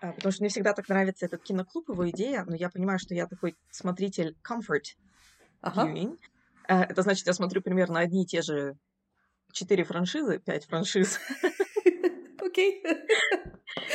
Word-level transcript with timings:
А, 0.00 0.12
потому 0.12 0.32
что 0.32 0.42
мне 0.42 0.50
всегда 0.50 0.72
так 0.72 0.88
нравится 0.88 1.26
этот 1.26 1.42
киноклуб, 1.42 1.88
его 1.88 2.08
идея, 2.10 2.44
но 2.46 2.54
я 2.56 2.70
понимаю, 2.70 2.98
что 2.98 3.14
я 3.14 3.26
такой 3.26 3.56
смотритель 3.70 4.36
comfort 4.48 4.96
Ага. 5.62 5.94
viewing. 5.94 6.18
А, 6.68 6.84
Это 6.84 7.02
значит, 7.02 7.26
я 7.26 7.32
смотрю 7.34 7.62
примерно 7.62 8.00
одни 8.00 8.24
и 8.24 8.26
те 8.26 8.42
же 8.42 8.76
четыре 9.52 9.84
франшизы, 9.84 10.40
пять 10.40 10.66
франшиз. 10.66 11.20
Окей. 12.46 12.82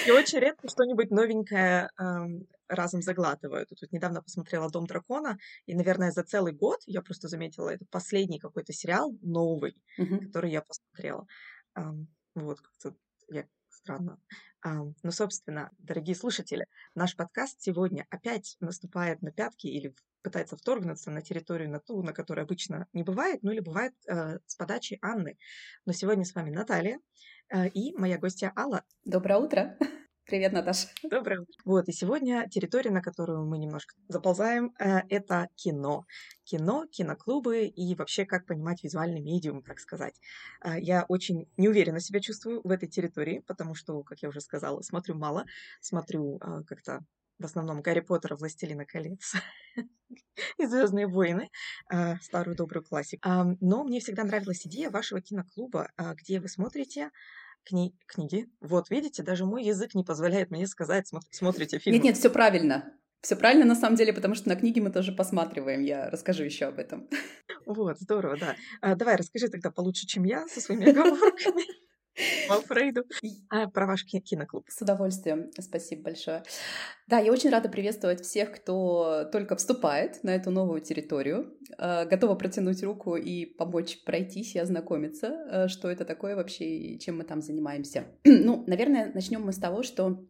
И 0.04 0.11
очень 0.11 0.39
редко 0.39 0.68
что-нибудь 0.68 1.10
новенькое 1.11 1.89
эм, 2.00 2.47
разом 2.68 3.01
заглатываю. 3.01 3.65
Тут 3.65 3.82
вот 3.82 3.92
недавно 3.92 4.21
посмотрела 4.21 4.69
«Дом 4.69 4.86
дракона», 4.86 5.37
и, 5.65 5.74
наверное, 5.75 6.11
за 6.11 6.24
целый 6.24 6.54
год, 6.54 6.79
я 6.86 7.01
просто 7.01 7.28
заметила, 7.28 7.69
это 7.69 7.86
последний 7.89 8.39
какой-то 8.39 8.71
сериал 8.74 9.11
новый, 9.21 9.75
Мгм. 9.97 10.19
который 10.21 10.51
я 10.51 10.61
посмотрела. 10.61 11.25
Ам, 11.74 12.07
Вот, 12.36 12.61
как-то 12.61 12.96
я 13.29 13.47
странно. 13.69 14.19
Ам, 14.65 14.96
Ну, 15.04 15.11
собственно, 15.11 15.69
дорогие 15.78 16.15
слушатели, 16.15 16.65
наш 16.96 17.15
подкаст 17.15 17.61
сегодня 17.61 18.07
опять 18.10 18.57
наступает 18.60 19.21
на 19.21 19.32
пятки 19.32 19.68
или 19.68 19.93
пытается 20.24 20.57
вторгнуться 20.57 21.11
на 21.11 21.21
территорию 21.21 21.69
на 21.69 21.79
ту, 21.79 22.01
на 22.01 22.14
которой 22.14 22.46
обычно 22.46 22.88
не 22.91 23.04
бывает, 23.04 23.43
ну 23.43 23.51
или 23.51 23.60
бывает 23.60 23.93
э, 24.07 24.39
с 24.47 24.55
подачи 24.55 24.97
Анны. 25.04 25.38
Но 25.86 25.93
сегодня 25.93 26.25
с 26.25 26.33
вами 26.33 26.50
Наталья 26.50 27.00
э, 27.54 27.68
и 27.68 27.96
моя 27.96 28.18
гостья 28.18 28.51
Алла. 28.55 28.83
Доброе 29.04 29.38
утро. 29.38 29.78
Привет, 30.25 30.54
Наташа. 30.54 30.88
Доброе 31.04 31.42
утро. 31.42 31.54
Вот, 31.65 31.88
и 31.88 31.92
сегодня 31.92 32.50
территория, 32.50 32.89
на 32.89 33.03
которую 33.03 33.45
мы 33.45 33.59
немножко 33.59 33.94
заползаем, 34.08 34.73
э, 34.80 35.02
это 35.09 35.50
кино. 35.56 36.08
Кино, 36.45 36.88
киноклубы 36.92 37.67
и 37.67 37.94
вообще 37.94 38.25
как 38.25 38.47
понимать 38.47 38.83
визуальный 38.83 39.22
медиум, 39.22 39.61
так 39.61 39.80
сказать. 39.80 40.16
Э, 40.64 40.80
Я 40.80 41.06
очень 41.09 41.47
неуверенно 41.58 42.00
себя 42.00 42.22
чувствую 42.22 42.61
в 42.64 42.72
этой 42.72 42.89
территории, 42.89 43.44
потому 43.45 43.75
что, 43.75 44.02
как 44.02 44.17
я 44.23 44.30
уже 44.30 44.41
сказала, 44.41 44.81
смотрю 44.81 45.14
мало, 45.14 45.45
смотрю 45.80 46.38
э, 46.38 46.64
как-то 46.66 47.02
в 47.38 47.45
основном 47.45 47.83
Гарри 47.83 47.99
Поттера, 47.99 48.36
Властелина 48.36 48.86
колец 48.86 49.33
и 50.58 50.66
Звездные 50.66 51.05
войны, 51.05 51.49
старую 52.21 52.55
добрую 52.55 52.81
классику. 52.81 53.27
Но 53.59 53.83
мне 53.83 53.99
всегда 53.99 54.23
нравилась 54.23 54.66
идея 54.66 54.89
вашего 54.89 55.19
киноклуба, 55.19 55.89
где 55.97 56.39
вы 56.39 56.47
смотрите 56.47 57.11
кни- 57.69 57.94
книги. 58.08 58.47
Вот, 58.61 58.89
видите, 58.89 59.23
даже 59.23 59.45
мой 59.45 59.63
язык 59.63 59.95
не 59.95 60.03
позволяет 60.03 60.52
мне 60.52 60.67
сказать, 60.67 61.11
смо- 61.11 61.21
смотрите 61.31 61.80
фильмы. 61.80 61.97
Нет, 61.97 62.03
нет, 62.05 62.17
все 62.17 62.30
правильно. 62.30 62.94
Все 63.21 63.35
правильно 63.35 63.66
на 63.66 63.75
самом 63.75 63.95
деле, 63.95 64.13
потому 64.13 64.35
что 64.35 64.49
на 64.49 64.55
книги 64.55 64.80
мы 64.80 64.91
тоже 64.91 65.11
посматриваем. 65.11 65.81
Я 65.81 66.09
расскажу 66.09 66.43
еще 66.43 66.66
об 66.66 66.77
этом. 66.77 67.09
Вот, 67.66 67.99
здорово, 67.99 68.38
да. 68.38 68.55
А, 68.81 68.95
давай, 68.95 69.16
расскажи 69.16 69.47
тогда 69.47 69.71
получше, 69.71 70.05
чем 70.05 70.23
я, 70.23 70.47
со 70.47 70.61
своими 70.61 70.89
оговорками. 70.89 71.63
По 72.47 72.61
Фрейду. 72.61 73.03
А, 73.49 73.67
про 73.67 73.85
ваш 73.85 74.05
ки- 74.05 74.19
киноклуб. 74.19 74.66
С 74.69 74.81
удовольствием. 74.81 75.52
Спасибо 75.59 76.03
большое. 76.03 76.44
Да, 77.08 77.19
я 77.19 77.31
очень 77.31 77.49
рада 77.49 77.69
приветствовать 77.69 78.21
всех, 78.21 78.52
кто 78.52 79.30
только 79.31 79.55
вступает 79.55 80.23
на 80.23 80.36
эту 80.36 80.52
новую 80.52 80.81
территорию, 80.81 81.53
э, 81.77 82.05
готова 82.05 82.36
протянуть 82.36 82.83
руку 82.83 83.16
и 83.16 83.45
помочь 83.45 84.03
пройтись 84.03 84.55
и 84.55 84.59
ознакомиться, 84.59 85.27
э, 85.27 85.67
что 85.67 85.89
это 85.89 86.05
такое 86.05 86.36
вообще 86.36 86.66
и 86.66 86.99
чем 86.99 87.17
мы 87.17 87.23
там 87.23 87.41
занимаемся. 87.41 88.05
ну, 88.23 88.63
наверное, 88.67 89.11
начнем 89.13 89.41
мы 89.41 89.52
с 89.52 89.58
того, 89.58 89.83
что 89.83 90.25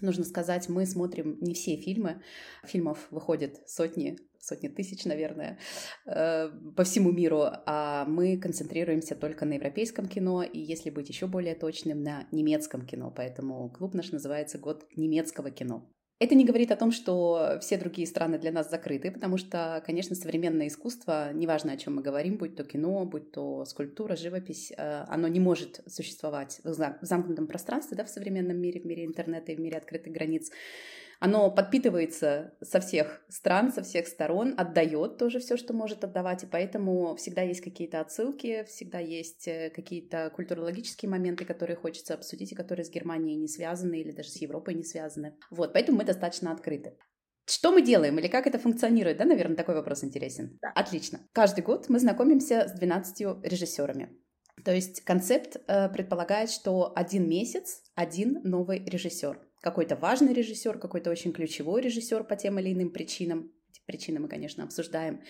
нужно 0.00 0.24
сказать, 0.24 0.68
мы 0.68 0.86
смотрим 0.86 1.38
не 1.40 1.54
все 1.54 1.76
фильмы. 1.76 2.22
Фильмов 2.64 3.06
выходит 3.10 3.62
сотни, 3.66 4.18
сотни 4.46 4.68
тысяч, 4.68 5.04
наверное, 5.04 5.58
э, 6.06 6.50
по 6.76 6.84
всему 6.84 7.12
миру, 7.12 7.42
а 7.66 8.04
мы 8.06 8.38
концентрируемся 8.38 9.14
только 9.14 9.44
на 9.44 9.54
европейском 9.54 10.06
кино 10.06 10.42
и, 10.42 10.58
если 10.58 10.90
быть 10.90 11.08
еще 11.08 11.26
более 11.26 11.54
точным, 11.54 12.02
на 12.02 12.26
немецком 12.32 12.86
кино. 12.86 13.12
Поэтому 13.14 13.70
клуб 13.70 13.94
наш 13.94 14.12
называется 14.12 14.58
«Год 14.58 14.86
немецкого 14.96 15.50
кино». 15.50 15.90
Это 16.20 16.36
не 16.36 16.44
говорит 16.44 16.70
о 16.70 16.76
том, 16.76 16.92
что 16.92 17.58
все 17.60 17.76
другие 17.76 18.06
страны 18.06 18.38
для 18.38 18.52
нас 18.52 18.70
закрыты, 18.70 19.10
потому 19.10 19.36
что, 19.36 19.82
конечно, 19.84 20.14
современное 20.14 20.68
искусство, 20.68 21.32
неважно, 21.32 21.72
о 21.72 21.76
чем 21.76 21.96
мы 21.96 22.02
говорим, 22.02 22.38
будь 22.38 22.54
то 22.54 22.62
кино, 22.64 23.04
будь 23.04 23.32
то 23.32 23.64
скульптура, 23.64 24.14
живопись, 24.14 24.72
э, 24.76 25.04
оно 25.08 25.26
не 25.26 25.40
может 25.40 25.80
существовать 25.86 26.60
в 26.62 26.68
зам- 26.68 26.98
в 27.02 27.04
замкнутом 27.04 27.48
пространстве, 27.48 27.96
да, 27.96 28.04
в 28.04 28.08
современном 28.08 28.58
мире, 28.58 28.80
в 28.80 28.86
мире 28.86 29.04
интернета 29.04 29.50
и 29.50 29.56
в 29.56 29.60
мире 29.60 29.76
открытых 29.76 30.12
границ. 30.12 30.50
Оно 31.24 31.50
подпитывается 31.50 32.52
со 32.60 32.80
всех 32.80 33.22
стран, 33.30 33.72
со 33.72 33.82
всех 33.82 34.08
сторон, 34.08 34.52
отдает 34.58 35.16
тоже 35.16 35.38
все, 35.38 35.56
что 35.56 35.72
может 35.72 36.04
отдавать, 36.04 36.42
и 36.42 36.46
поэтому 36.46 37.16
всегда 37.16 37.40
есть 37.40 37.62
какие-то 37.62 38.00
отсылки, 38.00 38.62
всегда 38.64 38.98
есть 38.98 39.48
э, 39.48 39.70
какие-то 39.74 40.30
культурологические 40.36 41.08
моменты, 41.08 41.46
которые 41.46 41.78
хочется 41.78 42.12
обсудить, 42.12 42.52
и 42.52 42.54
которые 42.54 42.84
с 42.84 42.90
Германией 42.90 43.36
не 43.36 43.48
связаны 43.48 44.02
или 44.02 44.10
даже 44.10 44.28
с 44.28 44.36
Европой 44.42 44.74
не 44.74 44.84
связаны. 44.84 45.34
Вот, 45.50 45.72
поэтому 45.72 45.96
мы 45.96 46.04
достаточно 46.04 46.52
открыты. 46.52 46.98
Что 47.46 47.72
мы 47.72 47.80
делаем 47.80 48.18
или 48.18 48.28
как 48.28 48.46
это 48.46 48.58
функционирует, 48.58 49.16
да, 49.16 49.24
наверное, 49.24 49.56
такой 49.56 49.76
вопрос 49.76 50.04
интересен. 50.04 50.58
Да. 50.60 50.72
Отлично. 50.74 51.20
Каждый 51.32 51.64
год 51.64 51.88
мы 51.88 52.00
знакомимся 52.00 52.68
с 52.68 52.78
12 52.78 53.44
режиссерами. 53.44 54.10
То 54.62 54.74
есть 54.74 55.00
концепт 55.00 55.56
э, 55.56 55.88
предполагает, 55.88 56.50
что 56.50 56.92
один 56.94 57.26
месяц 57.26 57.82
один 57.94 58.40
новый 58.44 58.84
режиссер. 58.84 59.38
Какой-то 59.64 59.96
важный 59.96 60.34
режиссер, 60.34 60.78
какой-то 60.78 61.10
очень 61.10 61.32
ключевой 61.32 61.80
режиссер 61.80 62.24
по 62.24 62.36
тем 62.36 62.58
или 62.58 62.74
иным 62.74 62.90
причинам. 62.90 63.50
Эти 63.70 63.80
причины 63.86 64.20
мы, 64.20 64.28
конечно, 64.28 64.62
обсуждаем. 64.62 65.22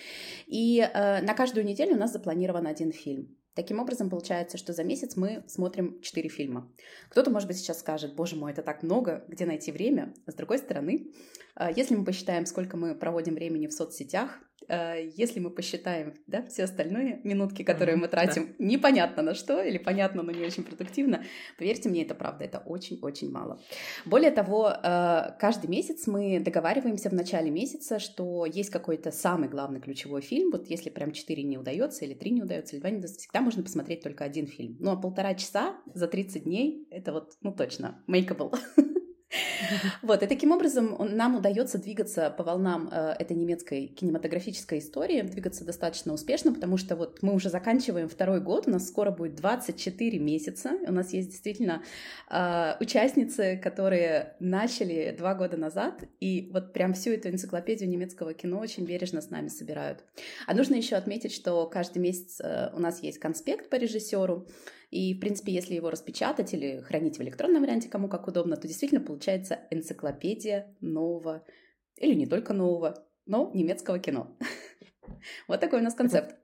И 0.49 0.81
э, 0.81 1.22
на 1.22 1.34
каждую 1.34 1.65
неделю 1.65 1.95
у 1.95 1.99
нас 1.99 2.12
запланирован 2.12 2.67
один 2.67 2.91
фильм. 2.91 3.39
Таким 3.55 3.78
образом, 3.78 4.11
получается, 4.11 4.59
что 4.59 4.73
за 4.73 4.83
месяц 4.83 5.15
мы 5.15 5.44
смотрим 5.47 6.00
4 6.00 6.28
фильма. 6.28 6.69
Кто-то, 7.11 7.31
может 7.31 7.47
быть, 7.47 7.59
сейчас 7.59 7.78
скажет, 7.78 8.17
боже 8.17 8.34
мой, 8.34 8.50
это 8.50 8.62
так 8.62 8.83
много, 8.83 9.25
где 9.28 9.47
найти 9.47 9.71
время? 9.71 10.12
С 10.27 10.34
другой 10.34 10.59
стороны, 10.59 11.12
э, 11.55 11.69
если 11.77 11.94
мы 11.94 12.05
посчитаем, 12.05 12.44
сколько 12.44 12.77
мы 12.77 12.97
проводим 12.97 13.34
времени 13.34 13.69
в 13.69 13.73
соцсетях, 13.73 14.41
если 14.69 15.41
мы 15.41 15.50
посчитаем 15.50 16.14
да, 16.26 16.44
все 16.47 16.64
остальные 16.64 17.20
минутки, 17.25 17.62
которые 17.62 17.97
мы 17.97 18.08
тратим, 18.08 18.54
непонятно 18.58 19.22
на 19.22 19.34
что 19.34 19.62
или 19.62 19.78
понятно, 19.78 20.22
но 20.22 20.32
не 20.32 20.44
очень 20.44 20.64
продуктивно, 20.64 21.25
поверьте 21.58 21.88
мне, 21.88 22.02
это 22.02 22.14
правда, 22.14 22.44
это 22.44 22.58
очень-очень 22.58 23.30
мало. 23.30 23.60
Более 24.04 24.30
того, 24.30 24.70
э, 24.70 25.32
каждый 25.38 25.69
месяц 25.69 26.06
мы 26.06 26.41
договариваемся 26.41 27.10
в 27.10 27.14
начале 27.14 27.50
месяца, 27.50 27.98
что 27.98 28.47
есть 28.47 28.70
какой-то 28.70 29.10
самый 29.10 29.48
главный 29.48 29.80
ключевой 29.80 30.20
фильм. 30.20 30.50
Вот 30.50 30.69
если 30.69 30.91
прям 30.91 31.12
4 31.12 31.42
не 31.42 31.58
удается, 31.58 32.04
или 32.04 32.14
3 32.14 32.31
не 32.31 32.42
удается, 32.42 32.76
или 32.76 32.81
2 32.81 32.91
не 32.91 32.96
удается, 32.98 33.19
всегда 33.19 33.41
можно 33.41 33.62
посмотреть 33.62 34.02
только 34.02 34.25
один 34.25 34.46
фильм. 34.46 34.76
Ну, 34.81 34.91
а 34.91 34.96
полтора 34.96 35.34
часа 35.34 35.76
за 35.94 36.08
30 36.08 36.44
дней— 36.44 36.86
это 36.91 37.12
вот, 37.12 37.32
ну, 37.42 37.52
точно, 37.52 38.02
makeable. 38.08 38.54
Вот, 40.03 40.22
и 40.22 40.27
таким 40.27 40.53
образом 40.53 40.97
нам 41.00 41.37
удается 41.37 41.78
двигаться 41.78 42.31
по 42.31 42.45
волнам 42.45 42.89
э, 42.91 43.15
этой 43.19 43.37
немецкой 43.37 43.87
кинематографической 43.87 44.78
истории, 44.78 45.22
двигаться 45.22 45.65
достаточно 45.65 46.12
успешно, 46.12 46.53
потому 46.53 46.77
что 46.77 46.97
вот 46.97 47.22
мы 47.22 47.34
уже 47.34 47.50
заканчиваем 47.50 48.09
второй 48.09 48.41
год, 48.41 48.67
у 48.67 48.71
нас 48.71 48.87
скоро 48.87 49.11
будет 49.11 49.37
24 49.37 50.19
месяца, 50.19 50.73
у 50.87 50.93
нас 50.93 51.12
есть 51.12 51.31
действительно 51.31 51.83
э, 52.31 52.75
участницы, 52.81 53.61
которые 53.62 54.37
начали 54.41 55.15
два 55.17 55.34
года 55.34 55.56
назад, 55.56 56.05
и 56.21 56.50
вот 56.53 56.73
прям 56.73 56.94
всю 56.94 57.11
эту 57.11 57.28
энциклопедию 57.28 57.89
немецкого 57.89 58.34
кино 58.34 58.59
очень 58.59 58.84
бережно 58.84 59.21
с 59.21 59.31
нами 59.31 59.49
собирают. 59.49 60.05
А 60.47 60.55
нужно 60.55 60.75
еще 60.75 60.97
отметить, 60.97 61.33
что 61.33 61.67
каждый 61.67 61.99
месяц 61.99 62.41
э, 62.41 62.71
у 62.75 62.81
нас 62.81 63.03
есть 63.03 63.19
конспект 63.19 63.71
по 63.71 63.77
режиссеру, 63.77 64.47
и, 64.94 65.12
в 65.12 65.19
принципе, 65.19 65.53
если 65.53 65.75
его 65.75 65.91
распечатать 65.91 66.55
или 66.55 66.81
хранить 66.81 67.19
в 67.19 67.22
электронном 67.22 67.62
варианте, 67.62 67.88
кому 67.88 68.09
как 68.09 68.28
удобно, 68.28 68.56
то 68.56 68.69
действительно 68.69 69.00
получается 69.00 69.59
энциклопедия 69.72 70.72
нового, 70.81 71.44
или 71.97 72.15
не 72.15 72.27
только 72.27 72.53
нового, 72.53 73.05
но 73.27 73.50
немецкого 73.55 73.99
кино. 73.99 74.38
Вот 75.49 75.60
такой 75.60 75.81
у 75.81 75.82
нас 75.82 75.94
концепт. 75.94 76.37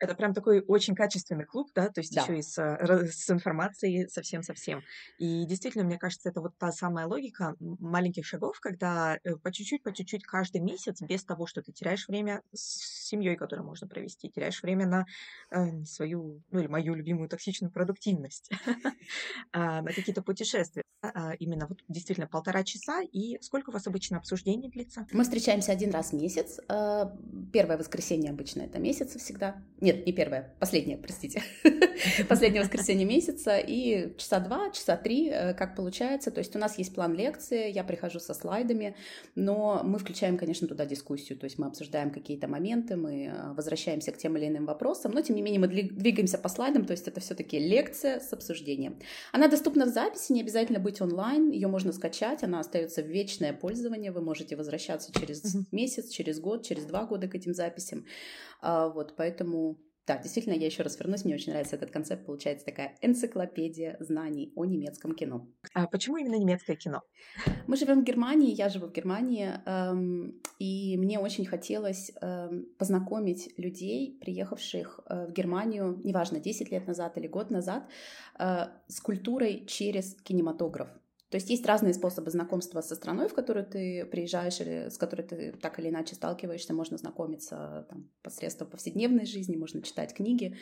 Это 0.00 0.14
прям 0.14 0.32
такой 0.34 0.62
очень 0.66 0.94
качественный 0.94 1.44
клуб, 1.44 1.68
да, 1.74 1.88
то 1.90 2.00
есть 2.00 2.14
Да. 2.14 2.22
еще 2.22 2.38
и 2.38 2.42
с, 2.42 2.58
э, 2.58 3.06
с 3.06 3.30
информацией 3.30 4.08
совсем-совсем. 4.08 4.82
И 5.18 5.44
действительно, 5.46 5.84
мне 5.84 5.98
кажется, 5.98 6.30
это 6.30 6.40
вот 6.40 6.56
та 6.58 6.72
самая 6.72 7.06
логика 7.06 7.54
маленьких 7.60 8.24
шагов, 8.26 8.60
когда 8.60 9.18
э, 9.22 9.36
по 9.36 9.52
чуть-чуть, 9.52 9.82
по 9.82 9.92
чуть-чуть 9.92 10.24
каждый 10.24 10.62
месяц, 10.62 11.02
без 11.02 11.24
того, 11.24 11.46
что 11.46 11.62
ты 11.62 11.72
теряешь 11.72 12.08
время 12.08 12.42
с 12.54 13.08
семьей, 13.08 13.36
которое 13.36 13.62
можно 13.62 13.86
провести, 13.88 14.30
теряешь 14.30 14.62
время 14.62 14.86
на 14.86 15.06
э, 15.50 15.84
свою, 15.84 16.42
ну 16.50 16.60
или 16.60 16.66
мою 16.66 16.94
любимую 16.94 17.28
токсичную 17.28 17.70
продуктивность, 17.70 18.50
а, 19.52 19.82
на 19.82 19.92
какие-то 19.92 20.22
путешествия. 20.22 20.82
А, 21.02 21.34
Именно 21.38 21.66
вот 21.66 21.82
действительно 21.88 22.26
полтора 22.28 22.62
часа. 22.64 23.00
И 23.02 23.38
сколько 23.42 23.70
у 23.70 23.72
вас 23.72 23.86
обычно 23.86 24.18
обсуждений 24.18 24.70
длится? 24.70 25.06
Мы 25.12 25.24
встречаемся 25.24 25.72
один 25.72 25.90
раз 25.90 26.10
в 26.10 26.14
месяц. 26.14 26.60
э, 26.68 27.04
Первое 27.52 27.78
воскресенье 27.78 28.30
обычно 28.30 28.62
это 28.62 28.78
месяца 28.78 29.18
всегда. 29.18 29.62
Нет, 29.80 29.89
нет, 29.90 30.06
не 30.06 30.12
первое, 30.12 30.54
последнее, 30.58 30.96
простите, 30.96 31.42
последнее 32.28 32.62
воскресенье 32.62 33.06
месяца, 33.06 33.58
и 33.58 34.16
часа 34.16 34.38
два, 34.40 34.70
часа 34.70 34.96
три, 34.96 35.28
э, 35.28 35.54
как 35.54 35.76
получается, 35.76 36.30
то 36.30 36.38
есть 36.38 36.54
у 36.56 36.58
нас 36.58 36.78
есть 36.78 36.94
план 36.94 37.14
лекции, 37.14 37.70
я 37.70 37.84
прихожу 37.84 38.20
со 38.20 38.34
слайдами, 38.34 38.94
но 39.34 39.82
мы 39.84 39.98
включаем, 39.98 40.38
конечно, 40.38 40.68
туда 40.68 40.86
дискуссию, 40.86 41.38
то 41.38 41.44
есть 41.44 41.58
мы 41.58 41.66
обсуждаем 41.66 42.10
какие-то 42.10 42.48
моменты, 42.48 42.96
мы 42.96 43.26
э, 43.26 43.52
возвращаемся 43.52 44.12
к 44.12 44.18
тем 44.18 44.36
или 44.36 44.46
иным 44.46 44.66
вопросам, 44.66 45.12
но 45.12 45.20
тем 45.22 45.36
не 45.36 45.42
менее 45.42 45.60
мы 45.60 45.68
двигаемся 45.68 46.38
по 46.38 46.48
слайдам, 46.48 46.84
то 46.84 46.92
есть 46.92 47.08
это 47.08 47.20
все-таки 47.20 47.58
лекция 47.58 48.20
с 48.20 48.32
обсуждением. 48.32 48.98
Она 49.32 49.48
доступна 49.48 49.86
в 49.86 49.88
записи, 49.88 50.32
не 50.32 50.42
обязательно 50.42 50.78
быть 50.78 51.00
онлайн, 51.00 51.50
ее 51.50 51.68
можно 51.68 51.92
скачать, 51.92 52.42
она 52.42 52.60
остается 52.60 53.02
в 53.02 53.06
вечное 53.06 53.52
пользование, 53.52 54.12
вы 54.12 54.20
можете 54.20 54.56
возвращаться 54.56 55.12
через 55.12 55.56
месяц, 55.72 56.10
через 56.10 56.38
год, 56.40 56.64
через 56.64 56.84
два 56.84 57.04
года 57.04 57.28
к 57.28 57.34
этим 57.34 57.54
записям. 57.54 58.04
А, 58.60 58.88
вот, 58.88 59.14
поэтому 59.16 59.78
да, 60.06 60.18
действительно, 60.18 60.54
я 60.54 60.66
еще 60.66 60.82
раз 60.82 60.98
вернусь, 60.98 61.24
мне 61.24 61.34
очень 61.34 61.52
нравится 61.52 61.76
этот 61.76 61.90
концепт, 61.90 62.26
получается 62.26 62.66
такая 62.66 62.96
энциклопедия 63.00 63.96
знаний 64.00 64.52
о 64.56 64.64
немецком 64.64 65.14
кино. 65.14 65.46
А 65.74 65.86
почему 65.86 66.16
именно 66.16 66.36
немецкое 66.36 66.76
кино? 66.76 67.02
Мы 67.66 67.76
живем 67.76 68.00
в 68.00 68.04
Германии, 68.04 68.52
я 68.52 68.68
живу 68.68 68.86
в 68.86 68.92
Германии, 68.92 69.50
эм, 69.66 70.40
и 70.58 70.96
мне 70.96 71.18
очень 71.18 71.46
хотелось 71.46 72.12
эм, 72.20 72.66
познакомить 72.78 73.52
людей, 73.58 74.18
приехавших 74.20 75.00
э, 75.06 75.26
в 75.26 75.32
Германию, 75.32 76.00
неважно, 76.02 76.40
10 76.40 76.72
лет 76.72 76.86
назад 76.86 77.16
или 77.18 77.28
год 77.28 77.50
назад, 77.50 77.88
э, 78.38 78.66
с 78.88 79.00
культурой 79.00 79.64
через 79.66 80.14
кинематограф. 80.22 80.88
То 81.30 81.36
есть 81.36 81.48
есть 81.48 81.64
разные 81.64 81.94
способы 81.94 82.30
знакомства 82.30 82.80
со 82.80 82.96
страной, 82.96 83.28
в 83.28 83.34
которую 83.34 83.64
ты 83.64 84.04
приезжаешь 84.04 84.60
или 84.60 84.88
с 84.88 84.98
которой 84.98 85.22
ты 85.22 85.52
так 85.52 85.78
или 85.78 85.88
иначе 85.88 86.16
сталкиваешься. 86.16 86.74
Можно 86.74 86.98
знакомиться 86.98 87.86
там, 87.88 88.10
посредством 88.22 88.68
повседневной 88.68 89.26
жизни, 89.26 89.56
можно 89.56 89.80
читать 89.80 90.12
книги, 90.12 90.56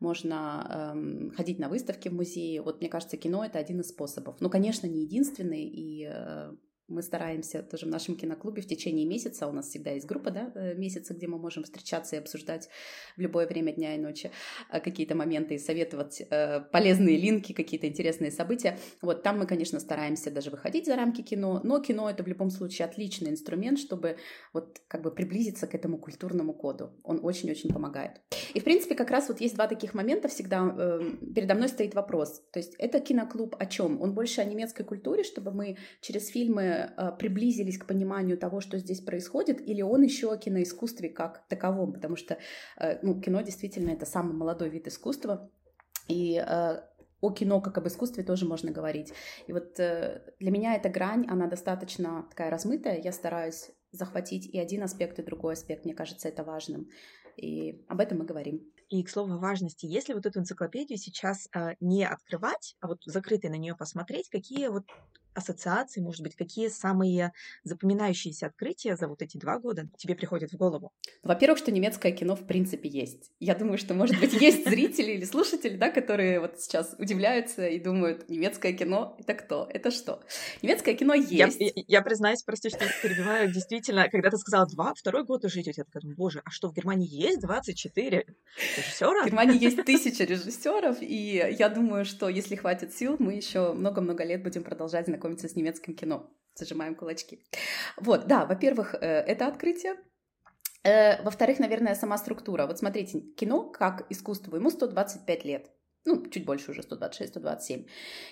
можно 0.00 0.92
эм, 0.94 1.30
ходить 1.36 1.58
на 1.58 1.68
выставки 1.68 2.08
в 2.08 2.14
музее. 2.14 2.62
Вот 2.62 2.80
мне 2.80 2.88
кажется, 2.88 3.18
кино 3.18 3.44
это 3.44 3.58
один 3.58 3.80
из 3.80 3.90
способов. 3.90 4.36
Ну, 4.40 4.48
конечно, 4.48 4.86
не 4.86 5.02
единственный, 5.02 5.64
и 5.64 6.08
э, 6.10 6.54
мы 6.88 7.02
стараемся 7.02 7.62
тоже 7.62 7.86
в 7.86 7.88
нашем 7.88 8.16
киноклубе 8.16 8.60
в 8.60 8.66
течение 8.66 9.06
месяца, 9.06 9.46
у 9.46 9.52
нас 9.52 9.68
всегда 9.68 9.92
есть 9.92 10.06
группа, 10.06 10.30
да, 10.30 10.52
э, 10.54 10.74
месяца, 10.74 11.14
где 11.14 11.26
мы 11.26 11.38
можем 11.38 11.64
встречаться 11.64 12.16
и 12.16 12.18
обсуждать 12.18 12.68
в 13.16 13.20
любое 13.20 13.46
время 13.46 13.72
дня 13.72 13.94
и 13.94 13.98
ночи 13.98 14.30
э, 14.70 14.80
какие-то 14.80 15.14
моменты 15.14 15.54
и 15.54 15.58
советовать 15.58 16.22
э, 16.28 16.60
полезные 16.72 17.16
линки, 17.16 17.52
какие-то 17.52 17.88
интересные 17.88 18.30
события. 18.30 18.78
Вот 19.00 19.22
там 19.22 19.38
мы, 19.38 19.46
конечно, 19.46 19.80
стараемся 19.80 20.30
даже 20.30 20.50
выходить 20.50 20.86
за 20.86 20.96
рамки 20.96 21.22
кино, 21.22 21.60
но 21.64 21.80
кино 21.80 22.10
это 22.10 22.22
в 22.22 22.28
любом 22.28 22.50
случае 22.50 22.86
отличный 22.86 23.30
инструмент, 23.30 23.78
чтобы 23.78 24.18
вот 24.52 24.80
как 24.88 25.02
бы 25.02 25.10
приблизиться 25.10 25.66
к 25.66 25.74
этому 25.74 25.98
культурному 25.98 26.52
коду. 26.52 26.92
Он 27.02 27.20
очень-очень 27.22 27.72
помогает. 27.72 28.20
И, 28.52 28.60
в 28.60 28.64
принципе, 28.64 28.94
как 28.94 29.10
раз 29.10 29.28
вот 29.28 29.40
есть 29.40 29.54
два 29.54 29.66
таких 29.66 29.94
момента 29.94 30.28
всегда. 30.28 31.00
Передо 31.34 31.54
мной 31.54 31.68
стоит 31.68 31.94
вопрос. 31.94 32.42
То 32.52 32.58
есть 32.58 32.74
это 32.78 33.00
киноклуб 33.00 33.56
о 33.58 33.66
чем? 33.66 34.00
Он 34.02 34.14
больше 34.14 34.40
о 34.40 34.44
немецкой 34.44 34.84
культуре, 34.84 35.24
чтобы 35.24 35.50
мы 35.50 35.76
через 36.00 36.28
фильмы 36.28 36.73
Э, 36.74 37.12
приблизились 37.18 37.78
к 37.78 37.86
пониманию 37.86 38.38
того, 38.38 38.60
что 38.60 38.78
здесь 38.78 39.00
происходит, 39.00 39.60
или 39.60 39.82
он 39.82 40.02
еще 40.02 40.32
о 40.32 40.36
киноискусстве 40.36 41.08
как 41.08 41.46
таковом, 41.48 41.92
потому 41.92 42.16
что 42.16 42.38
э, 42.78 42.98
ну, 43.02 43.20
кино 43.20 43.40
действительно 43.42 43.90
это 43.90 44.06
самый 44.06 44.34
молодой 44.34 44.68
вид 44.68 44.86
искусства, 44.86 45.50
и 46.08 46.36
э, 46.36 46.80
о 47.20 47.30
кино 47.30 47.60
как 47.60 47.78
об 47.78 47.86
искусстве 47.86 48.22
тоже 48.22 48.46
можно 48.46 48.70
говорить. 48.70 49.12
И 49.46 49.52
вот 49.52 49.76
для 49.76 50.50
меня 50.50 50.76
эта 50.76 50.90
грань, 50.90 51.26
она 51.28 51.46
достаточно 51.46 52.26
такая 52.28 52.50
размытая, 52.50 53.00
я 53.00 53.12
стараюсь 53.12 53.70
захватить 53.92 54.46
и 54.46 54.58
один 54.58 54.82
аспект, 54.82 55.18
и 55.18 55.22
другой 55.22 55.54
аспект, 55.54 55.86
мне 55.86 55.94
кажется, 55.94 56.28
это 56.28 56.44
важным. 56.44 56.90
И 57.36 57.82
об 57.88 58.00
этом 58.00 58.18
мы 58.18 58.26
говорим. 58.26 58.62
И 58.90 59.02
к 59.02 59.08
слову 59.08 59.38
важности, 59.38 59.86
если 59.86 60.12
вот 60.12 60.26
эту 60.26 60.40
энциклопедию 60.40 60.98
сейчас 60.98 61.48
э, 61.54 61.74
не 61.80 62.04
открывать, 62.04 62.76
а 62.80 62.88
вот 62.88 62.98
закрытой 63.06 63.50
на 63.50 63.56
нее 63.56 63.74
посмотреть, 63.74 64.28
какие 64.28 64.68
вот 64.68 64.84
ассоциации, 65.34 66.00
может 66.00 66.22
быть, 66.22 66.36
какие 66.36 66.68
самые 66.68 67.32
запоминающиеся 67.64 68.46
открытия 68.46 68.96
за 68.96 69.08
вот 69.08 69.22
эти 69.22 69.36
два 69.36 69.58
года 69.58 69.88
тебе 69.96 70.14
приходят 70.14 70.52
в 70.52 70.56
голову? 70.56 70.92
Во-первых, 71.22 71.58
что 71.58 71.72
немецкое 71.72 72.12
кино 72.12 72.36
в 72.36 72.46
принципе 72.46 72.88
есть. 72.88 73.32
Я 73.40 73.54
думаю, 73.54 73.78
что, 73.78 73.94
может 73.94 74.18
быть, 74.20 74.32
есть 74.40 74.68
зрители 74.68 75.12
или 75.12 75.24
слушатели, 75.24 75.76
да, 75.76 75.90
которые 75.90 76.40
вот 76.40 76.60
сейчас 76.60 76.94
удивляются 76.98 77.66
и 77.66 77.80
думают, 77.80 78.28
немецкое 78.28 78.72
кино— 78.72 79.16
это 79.18 79.34
кто? 79.34 79.68
Это 79.70 79.90
что? 79.90 80.22
Немецкое 80.62 80.94
кино 80.94 81.14
есть. 81.14 81.60
Я, 81.60 81.66
я, 81.66 81.72
я 81.74 82.02
признаюсь, 82.02 82.42
прости, 82.42 82.70
что 82.70 82.84
перебиваю, 83.02 83.52
действительно, 83.52 84.08
когда 84.08 84.30
ты 84.30 84.36
сказала 84.36 84.66
два, 84.66 84.94
второй 84.94 85.24
год 85.24 85.44
уже 85.44 85.60
идет, 85.60 85.78
я 85.78 85.84
такая 85.84 86.02
боже, 86.14 86.42
а 86.44 86.50
что, 86.50 86.68
в 86.68 86.74
Германии 86.74 87.08
есть 87.08 87.40
24 87.40 88.26
режиссера? 88.76 89.22
В 89.22 89.26
Германии 89.26 89.60
есть 89.60 89.84
тысяча 89.84 90.24
режиссеров, 90.24 90.98
и 91.00 91.54
я 91.58 91.68
думаю, 91.68 92.04
что 92.04 92.28
если 92.28 92.54
хватит 92.54 92.94
сил, 92.94 93.16
мы 93.18 93.34
еще 93.34 93.72
много-много 93.72 94.24
лет 94.24 94.42
будем 94.42 94.62
продолжать 94.62 95.06
знакомиться 95.06 95.23
знакомиться 95.24 95.48
с 95.48 95.56
немецким 95.56 95.94
кино. 95.94 96.30
Зажимаем 96.54 96.94
кулачки. 96.94 97.42
Вот, 97.96 98.26
да, 98.26 98.44
во-первых, 98.46 98.94
э, 98.94 98.98
это 98.98 99.46
открытие. 99.46 99.94
Э, 100.84 101.22
во-вторых, 101.22 101.58
наверное, 101.58 101.94
сама 101.94 102.18
структура. 102.18 102.66
Вот 102.66 102.78
смотрите, 102.78 103.20
кино 103.20 103.70
как 103.70 104.06
искусство, 104.10 104.56
ему 104.56 104.70
125 104.70 105.44
лет. 105.44 105.70
Ну, 106.04 106.26
чуть 106.26 106.44
больше 106.44 106.70
уже, 106.70 106.82
126-127. 106.82 107.86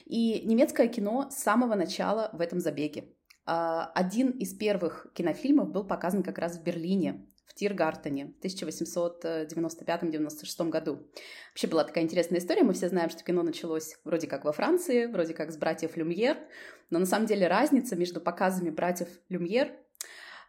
И 0.05 0.43
немецкое 0.47 0.89
кино 0.89 1.31
с 1.31 1.37
самого 1.37 1.75
начала 1.75 2.31
в 2.33 2.41
этом 2.41 2.61
забеге. 2.61 3.05
А, 3.47 3.91
один 3.95 4.31
из 4.31 4.55
первых 4.55 5.07
кинофильмов 5.15 5.71
был 5.73 5.87
показан 5.87 6.23
как 6.23 6.39
раз 6.39 6.59
в 6.59 6.63
Берлине 6.63 7.27
Тиргартене 7.55 8.33
в 8.41 8.45
1895-96 8.45 10.69
году. 10.69 11.07
Вообще 11.51 11.67
была 11.67 11.85
такая 11.85 12.05
интересная 12.05 12.39
история. 12.39 12.63
Мы 12.63 12.73
все 12.73 12.89
знаем, 12.89 13.11
что 13.11 13.23
кино 13.23 13.43
началось 13.43 13.99
вроде 14.05 14.27
как 14.27 14.45
во 14.45 14.53
Франции, 14.53 15.07
вроде 15.07 15.35
как 15.35 15.53
с 15.53 15.57
братьев 15.57 15.97
Люмьер, 15.97 16.39
но 16.91 16.99
на 16.99 17.07
самом 17.07 17.27
деле 17.27 17.49
разница 17.49 17.97
между 17.97 18.21
показами 18.21 18.71
братьев 18.71 19.09
Люмьер 19.29 19.73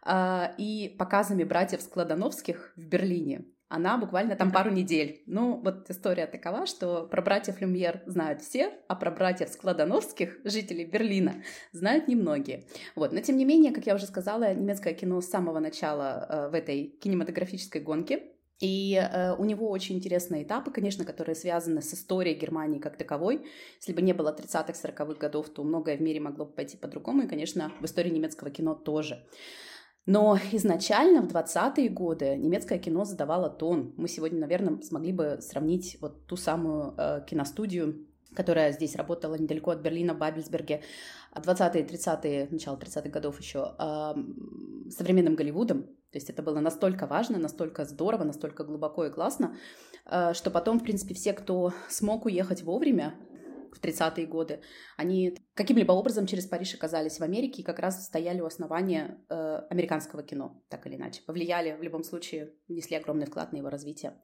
э, 0.06 0.54
и 0.58 0.94
показами 0.98 1.44
братьев 1.44 1.82
Складановских 1.82 2.72
в 2.76 2.86
Берлине 2.86 3.44
она 3.74 3.98
буквально 3.98 4.36
там 4.36 4.52
пару 4.52 4.70
недель. 4.70 5.22
Ну, 5.26 5.60
вот 5.62 5.90
история 5.90 6.26
такова, 6.26 6.66
что 6.66 7.06
про 7.06 7.22
братьев 7.22 7.60
Люмьер 7.60 8.02
знают 8.06 8.42
все, 8.42 8.72
а 8.88 8.94
про 8.94 9.10
братьев 9.10 9.48
Складановских, 9.48 10.38
жителей 10.44 10.84
Берлина, 10.84 11.42
знают 11.72 12.08
немногие. 12.08 12.64
Вот. 12.94 13.12
Но, 13.12 13.20
тем 13.20 13.36
не 13.36 13.44
менее, 13.44 13.72
как 13.72 13.86
я 13.86 13.94
уже 13.94 14.06
сказала, 14.06 14.54
немецкое 14.54 14.94
кино 14.94 15.20
с 15.20 15.28
самого 15.28 15.58
начала 15.58 16.26
э, 16.28 16.48
в 16.50 16.54
этой 16.54 16.96
кинематографической 17.00 17.80
гонке. 17.80 18.22
И 18.60 18.94
э, 18.94 19.34
у 19.34 19.44
него 19.44 19.68
очень 19.68 19.96
интересные 19.96 20.44
этапы, 20.44 20.70
конечно, 20.70 21.04
которые 21.04 21.34
связаны 21.34 21.82
с 21.82 21.92
историей 21.92 22.38
Германии 22.38 22.78
как 22.78 22.96
таковой. 22.96 23.44
Если 23.80 23.92
бы 23.92 24.00
не 24.00 24.12
было 24.12 24.34
30-х, 24.34 24.72
40-х 24.72 25.14
годов, 25.14 25.48
то 25.50 25.64
многое 25.64 25.96
в 25.96 26.00
мире 26.00 26.20
могло 26.20 26.44
бы 26.44 26.52
пойти 26.52 26.76
по-другому. 26.76 27.22
И, 27.22 27.28
конечно, 27.28 27.72
в 27.80 27.84
истории 27.84 28.10
немецкого 28.10 28.50
кино 28.50 28.74
тоже. 28.74 29.26
Но 30.06 30.38
изначально 30.52 31.22
в 31.22 31.28
20-е 31.28 31.88
годы 31.88 32.36
немецкое 32.36 32.78
кино 32.78 33.04
задавало 33.04 33.48
тон. 33.48 33.94
Мы 33.96 34.08
сегодня, 34.08 34.40
наверное, 34.40 34.80
смогли 34.82 35.12
бы 35.12 35.38
сравнить 35.40 35.96
вот 36.00 36.26
ту 36.26 36.36
самую 36.36 36.94
э, 36.96 37.24
киностудию, 37.26 38.06
которая 38.34 38.72
здесь 38.72 38.96
работала 38.96 39.36
недалеко 39.36 39.70
от 39.70 39.80
Берлина, 39.80 40.14
в 40.14 40.18
Бабельсберге, 40.18 40.82
20-е, 41.34 41.84
30-е, 41.84 42.48
начало 42.50 42.76
30-х 42.76 43.08
годов 43.08 43.40
еще, 43.40 43.74
э, 43.78 44.14
современным 44.90 45.36
Голливудом. 45.36 45.84
То 46.10 46.18
есть 46.18 46.30
это 46.30 46.42
было 46.42 46.60
настолько 46.60 47.06
важно, 47.06 47.38
настолько 47.38 47.84
здорово, 47.84 48.24
настолько 48.24 48.64
глубоко 48.64 49.06
и 49.06 49.10
классно, 49.10 49.56
э, 50.06 50.34
что 50.34 50.50
потом, 50.50 50.80
в 50.80 50.84
принципе, 50.84 51.14
все, 51.14 51.32
кто 51.32 51.72
смог 51.88 52.26
уехать 52.26 52.62
вовремя, 52.62 53.14
в 53.74 53.80
30-е 53.82 54.26
годы, 54.26 54.60
они 54.96 55.36
каким-либо 55.54 55.92
образом 55.92 56.26
через 56.26 56.46
Париж 56.46 56.74
оказались 56.74 57.18
в 57.18 57.22
Америке 57.22 57.62
и 57.62 57.64
как 57.64 57.78
раз 57.78 58.04
стояли 58.04 58.40
у 58.40 58.46
основания 58.46 59.18
э, 59.28 59.62
американского 59.70 60.22
кино, 60.22 60.62
так 60.68 60.86
или 60.86 60.96
иначе. 60.96 61.22
Повлияли, 61.26 61.76
в 61.76 61.82
любом 61.82 62.04
случае, 62.04 62.54
внесли 62.68 62.96
огромный 62.96 63.26
вклад 63.26 63.52
на 63.52 63.58
его 63.58 63.70
развитие. 63.70 64.14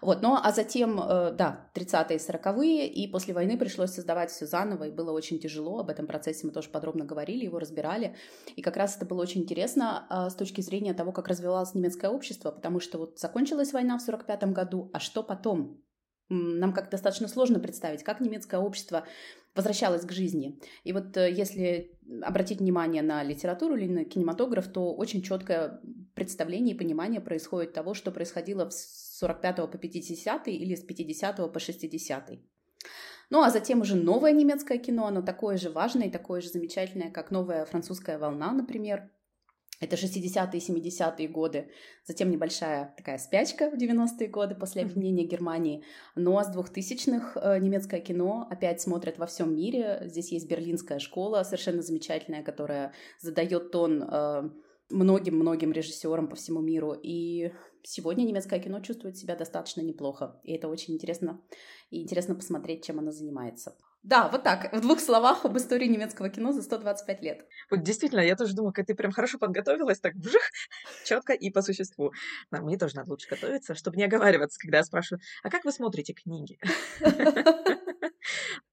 Вот, 0.00 0.22
ну 0.22 0.36
а 0.40 0.52
затем, 0.52 1.00
э, 1.00 1.32
да, 1.32 1.70
30-е 1.74 2.16
и 2.16 2.20
40-е, 2.20 2.88
и 2.88 3.08
после 3.10 3.34
войны 3.34 3.58
пришлось 3.58 3.92
создавать 3.92 4.30
все 4.30 4.46
заново, 4.46 4.84
и 4.84 4.90
было 4.90 5.12
очень 5.12 5.38
тяжело. 5.38 5.78
Об 5.78 5.90
этом 5.90 6.06
процессе 6.06 6.46
мы 6.46 6.52
тоже 6.52 6.68
подробно 6.70 7.04
говорили, 7.04 7.44
его 7.44 7.58
разбирали. 7.58 8.16
И 8.56 8.62
как 8.62 8.76
раз 8.76 8.96
это 8.96 9.06
было 9.06 9.22
очень 9.22 9.42
интересно 9.42 10.06
э, 10.10 10.30
с 10.30 10.34
точки 10.34 10.60
зрения 10.60 10.94
того, 10.94 11.12
как 11.12 11.28
развивалось 11.28 11.74
немецкое 11.74 12.10
общество, 12.10 12.50
потому 12.50 12.80
что 12.80 12.98
вот 12.98 13.18
закончилась 13.18 13.72
война 13.72 13.98
в 13.98 14.02
45 14.02 14.44
году, 14.52 14.90
а 14.92 14.98
что 14.98 15.22
потом? 15.22 15.82
Нам 16.28 16.72
как 16.72 16.90
достаточно 16.90 17.28
сложно 17.28 17.60
представить, 17.60 18.02
как 18.02 18.20
немецкое 18.20 18.60
общество 18.60 19.06
возвращалось 19.54 20.04
к 20.04 20.12
жизни. 20.12 20.58
И 20.84 20.92
вот 20.92 21.16
э, 21.16 21.30
если 21.30 21.98
обратить 22.22 22.60
внимание 22.60 23.02
на 23.02 23.22
литературу 23.22 23.76
или 23.76 23.88
на 23.88 24.04
кинематограф, 24.04 24.68
то 24.68 24.94
очень 24.94 25.22
четкое 25.22 25.80
представление 26.14 26.74
и 26.74 26.78
понимание 26.78 27.20
происходит 27.20 27.72
того, 27.72 27.94
что 27.94 28.10
происходило 28.10 28.68
с 28.70 29.18
45 29.18 29.70
по 29.70 29.78
50 29.78 30.48
или 30.48 30.74
с 30.74 30.82
50 30.82 31.52
по 31.52 31.58
60 31.58 32.30
ну 33.32 33.42
а 33.42 33.48
затем 33.48 33.80
уже 33.80 33.96
новое 33.96 34.32
немецкое 34.32 34.76
кино, 34.76 35.06
оно 35.06 35.22
такое 35.22 35.56
же 35.56 35.70
важное 35.70 36.08
и 36.08 36.10
такое 36.10 36.42
же 36.42 36.50
замечательное, 36.50 37.10
как 37.10 37.30
новая 37.30 37.64
французская 37.64 38.18
волна, 38.18 38.52
например. 38.52 39.10
Это 39.82 39.96
60-е 39.96 40.60
и 40.60 40.88
70-е 40.88 41.28
годы. 41.28 41.68
Затем 42.06 42.30
небольшая 42.30 42.94
такая 42.96 43.18
спячка 43.18 43.68
в 43.68 43.74
90-е 43.74 44.28
годы 44.28 44.54
после 44.54 44.82
объединения 44.82 45.24
Германии. 45.24 45.82
Но 46.14 46.40
с 46.40 46.56
2000-х 46.56 47.40
э, 47.40 47.58
немецкое 47.58 48.00
кино 48.00 48.46
опять 48.48 48.80
смотрят 48.80 49.18
во 49.18 49.26
всем 49.26 49.56
мире. 49.56 50.02
Здесь 50.04 50.30
есть 50.30 50.48
берлинская 50.48 51.00
школа, 51.00 51.42
совершенно 51.42 51.82
замечательная, 51.82 52.44
которая 52.44 52.92
задает 53.20 53.72
тон 53.72 54.04
э, 54.04 54.50
многим-многим 54.90 55.72
режиссерам 55.72 56.28
по 56.28 56.36
всему 56.36 56.60
миру. 56.60 56.94
И 57.02 57.52
сегодня 57.82 58.22
немецкое 58.22 58.60
кино 58.60 58.78
чувствует 58.78 59.16
себя 59.16 59.34
достаточно 59.34 59.80
неплохо. 59.80 60.40
И 60.44 60.52
это 60.52 60.68
очень 60.68 60.94
интересно. 60.94 61.40
И 61.90 62.00
интересно 62.00 62.36
посмотреть, 62.36 62.84
чем 62.84 63.00
оно 63.00 63.10
занимается. 63.10 63.76
Да, 64.02 64.28
вот 64.28 64.42
так, 64.42 64.72
в 64.72 64.80
двух 64.80 64.98
словах 65.00 65.44
об 65.44 65.56
истории 65.56 65.86
немецкого 65.86 66.28
кино 66.28 66.52
за 66.52 66.62
125 66.62 67.22
лет. 67.22 67.46
Вот 67.70 67.82
действительно, 67.82 68.20
я 68.20 68.34
тоже 68.34 68.54
думаю, 68.54 68.72
как 68.72 68.86
ты 68.86 68.94
прям 68.94 69.12
хорошо 69.12 69.38
подготовилась, 69.38 70.00
так 70.00 70.16
бжих, 70.16 70.42
четко 71.04 71.32
и 71.32 71.50
по 71.50 71.62
существу. 71.62 72.12
Но 72.50 72.62
мне 72.62 72.76
тоже 72.76 72.96
надо 72.96 73.10
лучше 73.10 73.28
готовиться, 73.28 73.74
чтобы 73.74 73.96
не 73.96 74.04
оговариваться, 74.04 74.58
когда 74.58 74.78
я 74.78 74.84
спрашиваю, 74.84 75.20
а 75.42 75.50
как 75.50 75.64
вы 75.64 75.72
смотрите 75.72 76.14
книги? 76.14 76.58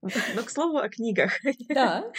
Но, 0.36 0.44
к 0.44 0.50
слову, 0.50 0.78
о 0.78 0.90
книгах. 0.90 1.34
Да. 1.70 2.12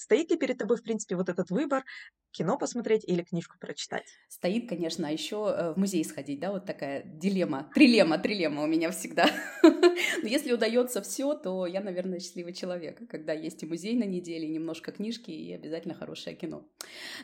Стоит 0.00 0.30
ли 0.30 0.38
перед 0.38 0.56
тобой, 0.56 0.78
в 0.78 0.82
принципе, 0.82 1.14
вот 1.14 1.28
этот 1.28 1.50
выбор, 1.50 1.84
кино 2.30 2.56
посмотреть 2.56 3.04
или 3.06 3.22
книжку 3.22 3.58
прочитать? 3.60 4.06
Стоит, 4.28 4.66
конечно, 4.66 5.06
а 5.06 5.10
еще 5.10 5.54
э, 5.54 5.74
в 5.74 5.76
музей 5.76 6.02
сходить, 6.06 6.40
да, 6.40 6.52
вот 6.52 6.64
такая 6.64 7.02
дилемма, 7.04 7.70
трилемма, 7.74 8.16
трилемма 8.16 8.62
у 8.62 8.66
меня 8.66 8.90
всегда. 8.92 9.26
Но 9.62 10.26
если 10.26 10.54
удается 10.54 11.02
все, 11.02 11.34
то 11.34 11.66
я, 11.66 11.82
наверное, 11.82 12.18
счастливый 12.18 12.54
человек, 12.54 13.06
когда 13.10 13.34
есть 13.34 13.62
и 13.62 13.66
музей 13.66 13.94
на 13.94 14.04
неделе, 14.04 14.46
и 14.48 14.50
немножко 14.50 14.90
книжки, 14.90 15.32
и 15.32 15.52
обязательно 15.52 15.92
хорошее 15.92 16.34
кино. 16.34 16.66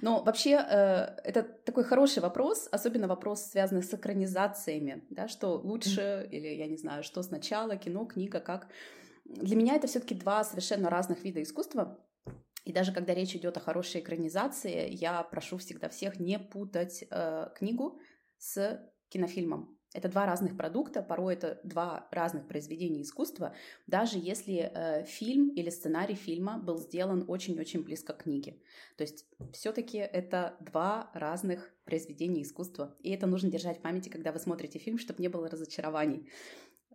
Но 0.03 0.23
вообще 0.23 0.51
э, 0.51 1.17
это 1.25 1.45
такой 1.45 1.85
хороший 1.85 2.21
вопрос, 2.21 2.69
особенно 2.71 3.09
вопрос, 3.09 3.41
связанный 3.53 3.85
с 3.85 3.95
экранизациями, 3.95 5.03
да, 5.09 5.29
что 5.29 5.57
лучше, 5.57 6.29
или 6.31 6.49
я 6.49 6.67
не 6.67 6.77
знаю, 6.77 7.03
что 7.03 7.23
сначала, 7.23 7.77
кино, 7.77 8.05
книга, 8.05 8.39
как. 8.39 8.69
Для 9.25 9.57
меня 9.57 9.77
это 9.77 9.87
все-таки 9.87 10.15
два 10.15 10.45
совершенно 10.45 10.91
разных 10.91 11.25
вида 11.25 11.43
искусства. 11.43 11.99
И 12.67 12.73
даже 12.73 12.93
когда 12.93 13.15
речь 13.15 13.37
идет 13.37 13.57
о 13.57 13.61
хорошей 13.61 14.01
экранизации, 14.01 14.89
я 14.91 15.23
прошу 15.23 15.57
всегда 15.57 15.89
всех 15.89 16.19
не 16.19 16.39
путать 16.39 17.05
э, 17.09 17.49
книгу 17.57 18.01
с 18.39 18.83
кинофильмом. 19.09 19.79
Это 19.95 20.09
два 20.09 20.27
разных 20.27 20.57
продукта, 20.57 21.01
порой 21.01 21.35
это 21.35 21.61
два 21.63 22.09
разных 22.11 22.49
произведения 22.49 23.03
искусства, 23.03 23.55
даже 23.87 24.19
если 24.19 24.71
э, 24.75 25.05
фильм 25.05 25.51
или 25.51 25.71
сценарий 25.71 26.17
фильма 26.17 26.59
был 26.59 26.79
сделан 26.79 27.25
очень-очень 27.29 27.85
близко 27.85 28.13
к 28.13 28.25
книге. 28.25 28.61
То 28.97 29.05
есть 29.05 29.27
все-таки 29.53 29.99
это 29.99 30.57
два 30.59 31.13
разных 31.15 31.73
произведения 31.85 32.43
искусства. 32.43 32.97
И 33.01 33.11
это 33.11 33.29
нужно 33.29 33.49
держать 33.49 33.79
в 33.79 33.83
памяти, 33.83 34.09
когда 34.09 34.33
вы 34.33 34.41
смотрите 34.41 34.81
фильм, 34.81 34.99
чтобы 34.99 35.23
не 35.23 35.29
было 35.29 35.49
разочарований. 35.49 36.29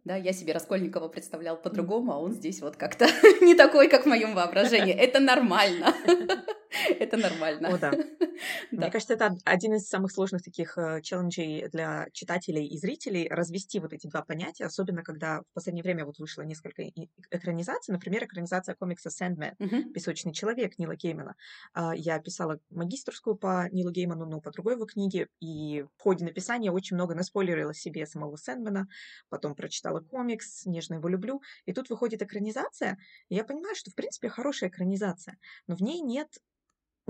Да, 0.04 0.16
я 0.16 0.34
себе 0.34 0.54
Раскольникова 0.54 1.08
представлял 1.10 1.58
по-другому, 1.58 2.12
а 2.12 2.18
он 2.18 2.34
здесь 2.34 2.62
вот 2.62 2.76
как-то 2.76 3.08
не 3.42 3.54
такой, 3.54 3.88
как 3.88 4.04
в 4.04 4.10
моем 4.10 4.34
воображении. 4.34 4.94
Это 4.94 5.20
нормально. 5.20 5.94
Это 7.00 7.18
нормально. 7.18 7.70
О, 7.70 7.78
да. 7.78 7.92
Мне 8.72 8.90
кажется, 8.90 9.14
это 9.14 9.36
один 9.46 9.76
из 9.76 9.88
самых 9.88 10.12
сложных 10.12 10.42
таких 10.42 10.78
э, 10.78 11.02
челленджей 11.02 11.68
для 11.70 12.08
читателей 12.14 12.66
и 12.66 12.78
зрителей 12.78 13.28
развести 13.30 13.80
вот 13.80 13.94
эти 13.94 14.08
два 14.08 14.24
понятия, 14.24 14.66
особенно 14.66 15.04
когда 15.04 15.42
в 15.42 15.54
последнее 15.54 15.84
время 15.84 16.06
вот 16.06 16.18
вышло 16.20 16.42
несколько 16.44 16.84
экранизаций, 17.30 17.92
например, 17.94 18.24
экранизация 18.24 18.76
комикса 18.76 19.10
«Сэндмен», 19.10 19.56
«Песочный 19.94 20.34
человек» 20.34 20.78
Нила 20.80 20.96
Геймана. 20.96 21.36
А, 21.74 21.94
я 21.96 22.20
писала 22.20 22.60
магистрскую 22.70 23.36
по 23.36 23.68
Нилу 23.72 23.92
Гейману, 23.92 24.26
но 24.26 24.40
по 24.40 24.52
другой 24.52 24.74
его 24.74 24.86
книге, 24.86 25.28
и 25.40 25.86
в 25.98 26.02
ходе 26.02 26.26
написания 26.26 26.72
очень 26.72 26.96
много 26.96 27.16
наспойлерила 27.16 27.74
себе 27.74 28.06
самого 28.06 28.38
Сэндмена, 28.38 28.88
потом 29.30 29.56
прочитала 29.56 30.00
комикс, 30.00 30.66
нежно 30.66 30.96
его 30.96 31.10
люблю, 31.10 31.42
и 31.66 31.74
тут 31.74 31.90
выходит 31.90 32.22
экранизация, 32.22 32.98
и 33.30 33.36
я 33.36 33.44
понимаю, 33.44 33.76
что, 33.76 33.92
в 33.92 33.96
принципе, 33.96 34.30
хорошая 34.30 34.70
экранизация, 34.70 35.38
но 35.68 35.76
в 35.76 35.82
ней 35.82 36.02
нет 36.02 36.30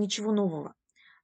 ничего 0.02 0.32
нового. 0.32 0.76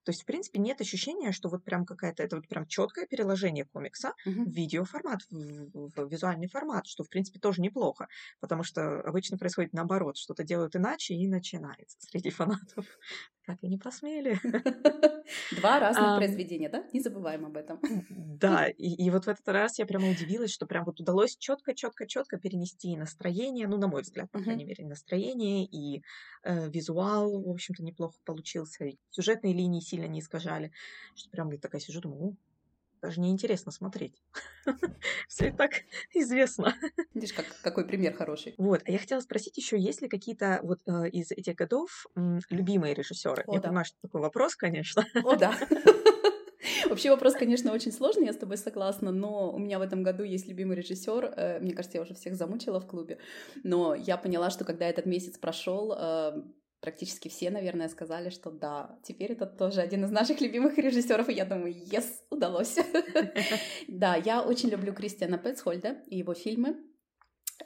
То 0.08 0.12
есть, 0.12 0.22
в 0.22 0.26
принципе, 0.26 0.60
нет 0.60 0.80
ощущения, 0.80 1.34
что 1.34 1.50
вот 1.50 1.66
прям 1.66 1.86
какая-то, 1.86 2.24
это 2.24 2.38
вот 2.38 2.48
прям 2.48 2.66
четкое 2.66 3.06
переложение 3.08 3.66
комикса 3.66 4.14
uh-huh. 4.26 4.46
в 4.46 4.50
видеоформат, 4.50 5.20
в, 5.30 5.36
в, 5.74 5.92
в 5.98 6.10
визуальный 6.10 6.48
формат, 6.48 6.88
что, 6.88 7.04
в 7.04 7.10
принципе, 7.10 7.40
тоже 7.40 7.62
неплохо, 7.62 8.08
потому 8.40 8.64
что 8.64 9.02
обычно 9.02 9.38
происходит 9.38 9.74
наоборот, 9.74 10.16
что-то 10.16 10.46
делают 10.46 10.78
иначе 10.78 11.14
и 11.14 11.28
начинается 11.28 11.98
среди 12.00 12.30
фанатов. 12.30 12.86
Как 13.48 13.64
и 13.64 13.70
не 13.70 13.78
посмели. 13.78 14.38
Два 15.56 15.80
разных 15.80 16.18
произведения, 16.18 16.68
да? 16.68 16.84
Не 16.92 17.00
забываем 17.00 17.46
об 17.46 17.56
этом. 17.56 17.80
Да, 18.40 18.68
и, 18.68 19.06
и 19.06 19.10
вот 19.10 19.26
в 19.26 19.30
этот 19.30 19.48
раз 19.48 19.80
я 19.80 19.86
прямо 19.86 20.10
удивилась, 20.10 20.52
что 20.52 20.68
прям 20.68 20.84
вот 20.86 21.00
удалось 21.00 21.36
четко, 21.38 21.74
четко, 21.74 22.06
четко 22.06 22.38
перенести 22.38 22.96
настроение, 22.96 23.68
ну, 23.68 23.78
на 23.78 23.88
мой 23.88 24.02
взгляд, 24.04 24.30
по 24.30 24.40
крайней 24.40 24.66
мере, 24.66 24.86
настроение 24.86 25.66
и 25.66 26.04
э, 26.44 26.70
визуал, 26.70 27.42
в 27.42 27.50
общем-то, 27.50 27.84
неплохо 27.84 28.16
получился. 28.26 28.86
И 28.86 28.98
сюжетные 29.10 29.54
линии 29.54 29.80
сильно 29.80 30.06
не 30.06 30.20
искажали, 30.20 30.72
что 31.16 31.30
прям 31.30 31.50
я 31.52 31.58
такая 31.58 31.82
сижу, 31.82 32.02
думаю, 32.02 32.36
даже 33.02 33.22
неинтересно 33.22 33.72
смотреть. 33.72 34.22
Все 35.28 35.50
и 35.50 35.52
так 35.52 35.72
известно. 36.14 36.76
Видишь, 37.14 37.34
как, 37.34 37.46
какой 37.62 37.86
пример 37.86 38.14
хороший. 38.14 38.56
Вот, 38.58 38.82
а 38.86 38.92
я 38.92 39.00
хотела 39.00 39.20
спросить 39.20 39.58
еще, 39.58 39.80
есть 39.80 40.02
ли 40.02 40.08
какие-то 40.08 40.60
вот 40.64 40.80
э, 40.86 41.10
из 41.10 41.32
этих 41.32 41.56
годов 41.56 42.06
м, 42.16 42.40
любимые 42.50 42.94
режиссеры? 42.94 43.44
О, 43.48 43.54
я 43.54 43.60
да. 43.60 43.68
понимаю, 43.68 43.86
что 43.86 43.98
такой 44.02 44.22
вопрос, 44.22 44.56
конечно. 44.56 45.06
О, 45.24 45.36
да. 45.36 45.56
Вообще 46.90 47.12
вопрос, 47.12 47.34
конечно, 47.34 47.72
очень 47.72 47.92
сложный, 47.92 48.26
я 48.26 48.34
с 48.34 48.38
тобой 48.38 48.58
согласна, 48.58 49.12
но 49.12 49.52
у 49.52 49.58
меня 49.58 49.80
в 49.80 49.82
этом 49.82 50.04
году 50.04 50.24
есть 50.24 50.48
любимый 50.48 50.78
режиссер. 50.78 51.34
Э, 51.36 51.60
мне 51.60 51.74
кажется, 51.74 51.98
я 51.98 52.02
уже 52.04 52.14
всех 52.14 52.36
замучила 52.36 52.80
в 52.80 52.88
клубе. 52.88 53.20
Но 53.64 53.96
я 53.96 54.18
поняла, 54.18 54.50
что 54.50 54.66
когда 54.66 54.88
этот 54.88 55.06
месяц 55.06 55.38
прошел, 55.38 55.94
э, 55.98 56.44
практически 56.82 57.28
все, 57.28 57.50
наверное, 57.50 57.90
сказали, 57.90 58.30
что 58.30 58.52
да, 58.52 59.00
теперь 59.04 59.34
это 59.34 59.46
тоже 59.46 59.82
один 59.82 60.06
из 60.06 60.12
наших 60.12 60.42
любимых 60.42 60.78
режиссеров, 60.78 61.30
и 61.30 61.34
я 61.34 61.46
думаю, 61.46 61.74
yes, 61.74 62.06
удалось. 62.30 62.78
Да, 63.88 64.16
я 64.16 64.44
очень 64.44 64.70
люблю 64.70 64.94
Кристиана 64.94 65.38
Петцхольда 65.38 65.98
и 66.08 66.18
его 66.18 66.34
фильмы. 66.34 66.78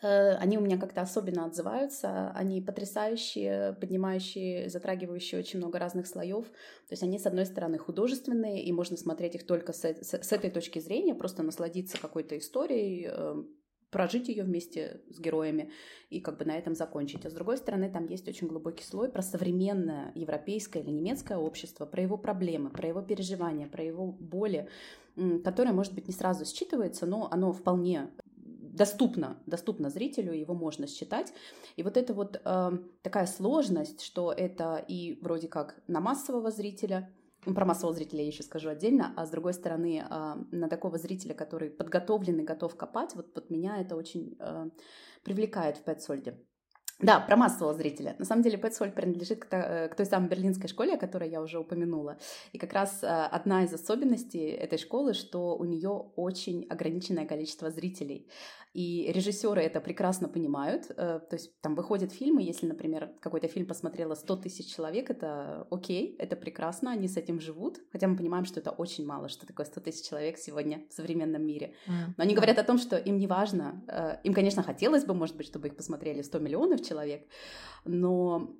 Э, 0.01 0.35
они 0.35 0.57
у 0.57 0.61
меня 0.61 0.77
как-то 0.77 1.01
особенно 1.01 1.45
отзываются, 1.45 2.31
они 2.31 2.61
потрясающие, 2.61 3.73
поднимающие, 3.73 4.69
затрагивающие 4.69 5.39
очень 5.39 5.59
много 5.59 5.79
разных 5.79 6.07
слоев. 6.07 6.45
То 6.47 6.91
есть 6.91 7.03
они, 7.03 7.19
с 7.19 7.25
одной 7.25 7.45
стороны, 7.45 7.77
художественные, 7.77 8.63
и 8.63 8.71
можно 8.71 8.97
смотреть 8.97 9.35
их 9.35 9.45
только 9.45 9.73
с, 9.73 9.83
с, 9.83 10.13
с 10.13 10.31
этой 10.31 10.49
точки 10.49 10.79
зрения, 10.79 11.15
просто 11.15 11.43
насладиться 11.43 11.99
какой-то 11.99 12.37
историей, 12.37 13.07
э, 13.09 13.35
прожить 13.91 14.29
ее 14.29 14.43
вместе 14.43 15.01
с 15.09 15.19
героями 15.19 15.71
и 16.09 16.19
как 16.19 16.37
бы 16.37 16.45
на 16.45 16.57
этом 16.57 16.73
закончить. 16.75 17.25
А 17.25 17.29
с 17.29 17.33
другой 17.33 17.57
стороны, 17.57 17.91
там 17.91 18.07
есть 18.07 18.27
очень 18.27 18.47
глубокий 18.47 18.83
слой 18.83 19.09
про 19.09 19.21
современное 19.21 20.11
европейское 20.15 20.81
или 20.81 20.89
немецкое 20.89 21.37
общество, 21.37 21.85
про 21.85 22.01
его 22.01 22.17
проблемы, 22.17 22.69
про 22.69 22.87
его 22.87 23.01
переживания, 23.01 23.67
про 23.67 23.83
его 23.83 24.07
боли, 24.07 24.67
которое, 25.43 25.73
может 25.73 25.93
быть, 25.93 26.07
не 26.07 26.13
сразу 26.13 26.45
считывается, 26.45 27.05
но 27.05 27.27
оно 27.31 27.51
вполне 27.51 28.09
доступно, 28.71 29.37
доступно 29.45 29.89
зрителю, 29.89 30.33
его 30.33 30.53
можно 30.53 30.87
считать. 30.87 31.33
И 31.75 31.83
вот 31.83 31.97
это 31.97 32.13
вот 32.13 32.41
э, 32.43 32.71
такая 33.01 33.25
сложность, 33.25 34.01
что 34.01 34.31
это 34.31 34.83
и 34.87 35.19
вроде 35.21 35.47
как 35.47 35.81
на 35.87 35.99
массового 35.99 36.51
зрителя, 36.51 37.09
про 37.43 37.65
массового 37.65 37.95
зрителя 37.95 38.21
я 38.21 38.27
еще 38.27 38.43
скажу 38.43 38.69
отдельно, 38.69 39.13
а 39.17 39.25
с 39.25 39.29
другой 39.29 39.53
стороны, 39.53 40.05
а, 40.07 40.37
на 40.51 40.69
такого 40.69 40.97
зрителя, 40.97 41.33
который 41.33 41.69
подготовлен 41.69 42.39
и 42.39 42.43
готов 42.43 42.75
копать, 42.75 43.15
вот, 43.15 43.31
вот 43.33 43.49
меня 43.49 43.81
это 43.81 43.95
очень 43.95 44.37
а, 44.39 44.69
привлекает 45.23 45.77
в 45.77 45.83
Пэтсольде. 45.83 46.39
Да, 47.01 47.19
про 47.19 47.35
массового 47.35 47.73
зрителя. 47.73 48.15
На 48.19 48.25
самом 48.25 48.43
деле 48.43 48.57
Пэтсольд 48.57 48.93
принадлежит 48.93 49.45
к, 49.45 49.53
э, 49.53 49.89
той 49.95 50.05
самой 50.05 50.29
берлинской 50.29 50.69
школе, 50.69 50.93
о 50.93 50.97
которой 50.97 51.29
я 51.29 51.41
уже 51.41 51.59
упомянула. 51.59 52.17
И 52.53 52.57
как 52.57 52.73
раз 52.73 52.99
одна 53.03 53.63
из 53.63 53.73
особенностей 53.73 54.49
этой 54.49 54.77
школы, 54.77 55.13
что 55.13 55.55
у 55.55 55.65
нее 55.65 55.89
очень 56.15 56.67
ограниченное 56.69 57.25
количество 57.25 57.69
зрителей. 57.71 58.27
И 58.73 59.11
режиссеры 59.13 59.61
это 59.61 59.81
прекрасно 59.81 60.29
понимают. 60.29 60.85
Э, 60.91 61.19
то 61.19 61.33
есть 61.35 61.59
там 61.61 61.75
выходят 61.75 62.13
фильмы, 62.13 62.41
если, 62.41 62.67
например, 62.67 63.11
какой-то 63.19 63.47
фильм 63.47 63.67
посмотрело 63.67 64.15
100 64.15 64.37
тысяч 64.37 64.73
человек, 64.73 65.09
это 65.09 65.67
окей, 65.69 66.15
это 66.19 66.37
прекрасно, 66.37 66.91
они 66.91 67.07
с 67.07 67.17
этим 67.17 67.41
живут. 67.41 67.79
Хотя 67.91 68.07
мы 68.07 68.15
понимаем, 68.15 68.45
что 68.45 68.61
это 68.61 68.71
очень 68.71 69.05
мало, 69.05 69.27
что 69.27 69.45
такое 69.45 69.65
100 69.65 69.81
тысяч 69.81 70.07
человек 70.07 70.37
сегодня 70.37 70.85
в 70.89 70.93
современном 70.93 71.45
мире. 71.45 71.73
Но 71.87 72.23
они 72.23 72.33
говорят 72.33 72.59
о 72.59 72.63
том, 72.63 72.77
что 72.77 72.97
им 72.97 73.17
не 73.17 73.27
важно. 73.27 73.83
Э, 73.87 74.17
им, 74.23 74.33
конечно, 74.33 74.63
хотелось 74.63 75.03
бы, 75.03 75.13
может 75.13 75.35
быть, 75.35 75.47
чтобы 75.47 75.67
их 75.67 75.75
посмотрели 75.75 76.21
100 76.21 76.39
миллионов 76.39 76.81
человек, 76.81 76.90
но 77.85 78.55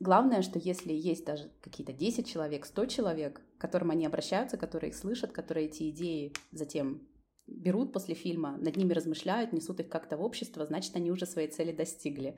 Главное, 0.00 0.42
что 0.42 0.58
если 0.58 0.92
есть 0.92 1.24
даже 1.24 1.50
какие-то 1.62 1.92
10 1.92 2.28
человек, 2.28 2.66
100 2.66 2.86
человек, 2.86 3.40
к 3.56 3.60
которым 3.60 3.90
они 3.90 4.04
обращаются, 4.04 4.56
которые 4.56 4.90
их 4.90 4.96
слышат, 4.96 5.32
которые 5.32 5.66
эти 5.66 5.88
идеи 5.90 6.32
затем 6.50 7.06
берут 7.46 7.92
после 7.92 8.14
фильма, 8.14 8.56
над 8.58 8.76
ними 8.76 8.92
размышляют, 8.92 9.52
несут 9.52 9.80
их 9.80 9.88
как-то 9.88 10.16
в 10.16 10.22
общество, 10.22 10.66
значит, 10.66 10.96
они 10.96 11.10
уже 11.10 11.26
своей 11.26 11.48
цели 11.48 11.72
достигли. 11.72 12.36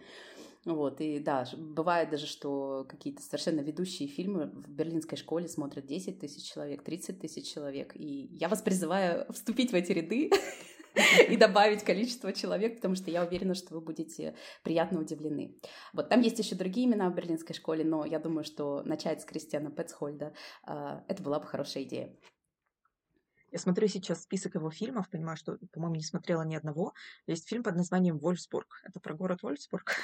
Вот, 0.64 1.00
и 1.00 1.20
да, 1.20 1.46
бывает 1.56 2.10
даже, 2.10 2.26
что 2.26 2.86
какие-то 2.88 3.22
совершенно 3.22 3.60
ведущие 3.60 4.08
фильмы 4.08 4.46
в 4.46 4.68
берлинской 4.68 5.16
школе 5.16 5.48
смотрят 5.48 5.86
10 5.86 6.18
тысяч 6.18 6.42
человек, 6.42 6.82
30 6.82 7.20
тысяч 7.20 7.52
человек. 7.52 7.92
И 7.94 8.28
я 8.32 8.48
вас 8.48 8.62
призываю 8.62 9.32
вступить 9.32 9.70
в 9.70 9.74
эти 9.74 9.92
ряды 9.92 10.30
и 11.28 11.36
добавить 11.36 11.84
количество 11.84 12.32
человек, 12.32 12.76
потому 12.76 12.94
что 12.94 13.10
я 13.10 13.24
уверена, 13.24 13.54
что 13.54 13.74
вы 13.74 13.80
будете 13.80 14.34
приятно 14.62 15.00
удивлены. 15.00 15.58
Вот 15.92 16.08
там 16.08 16.20
есть 16.20 16.38
еще 16.38 16.54
другие 16.54 16.86
имена 16.86 17.10
в 17.10 17.14
берлинской 17.14 17.54
школе, 17.54 17.84
но 17.84 18.04
я 18.04 18.18
думаю, 18.18 18.44
что 18.44 18.82
начать 18.84 19.20
с 19.20 19.24
Кристиана 19.24 19.70
Петцхольда 19.70 20.32
э, 20.66 21.00
это 21.08 21.22
была 21.22 21.38
бы 21.38 21.46
хорошая 21.46 21.84
идея. 21.84 22.16
Я 23.52 23.58
смотрю 23.58 23.88
сейчас 23.88 24.22
список 24.22 24.56
его 24.56 24.70
фильмов, 24.70 25.08
понимаю, 25.08 25.36
что, 25.36 25.58
по-моему, 25.72 25.96
не 25.96 26.02
смотрела 26.02 26.42
ни 26.42 26.56
одного. 26.56 26.92
Есть 27.26 27.48
фильм 27.48 27.62
под 27.62 27.76
названием 27.76 28.18
«Вольфсбург». 28.18 28.66
Это 28.84 29.00
про 29.00 29.14
город 29.14 29.42
Вольфсбург? 29.42 29.94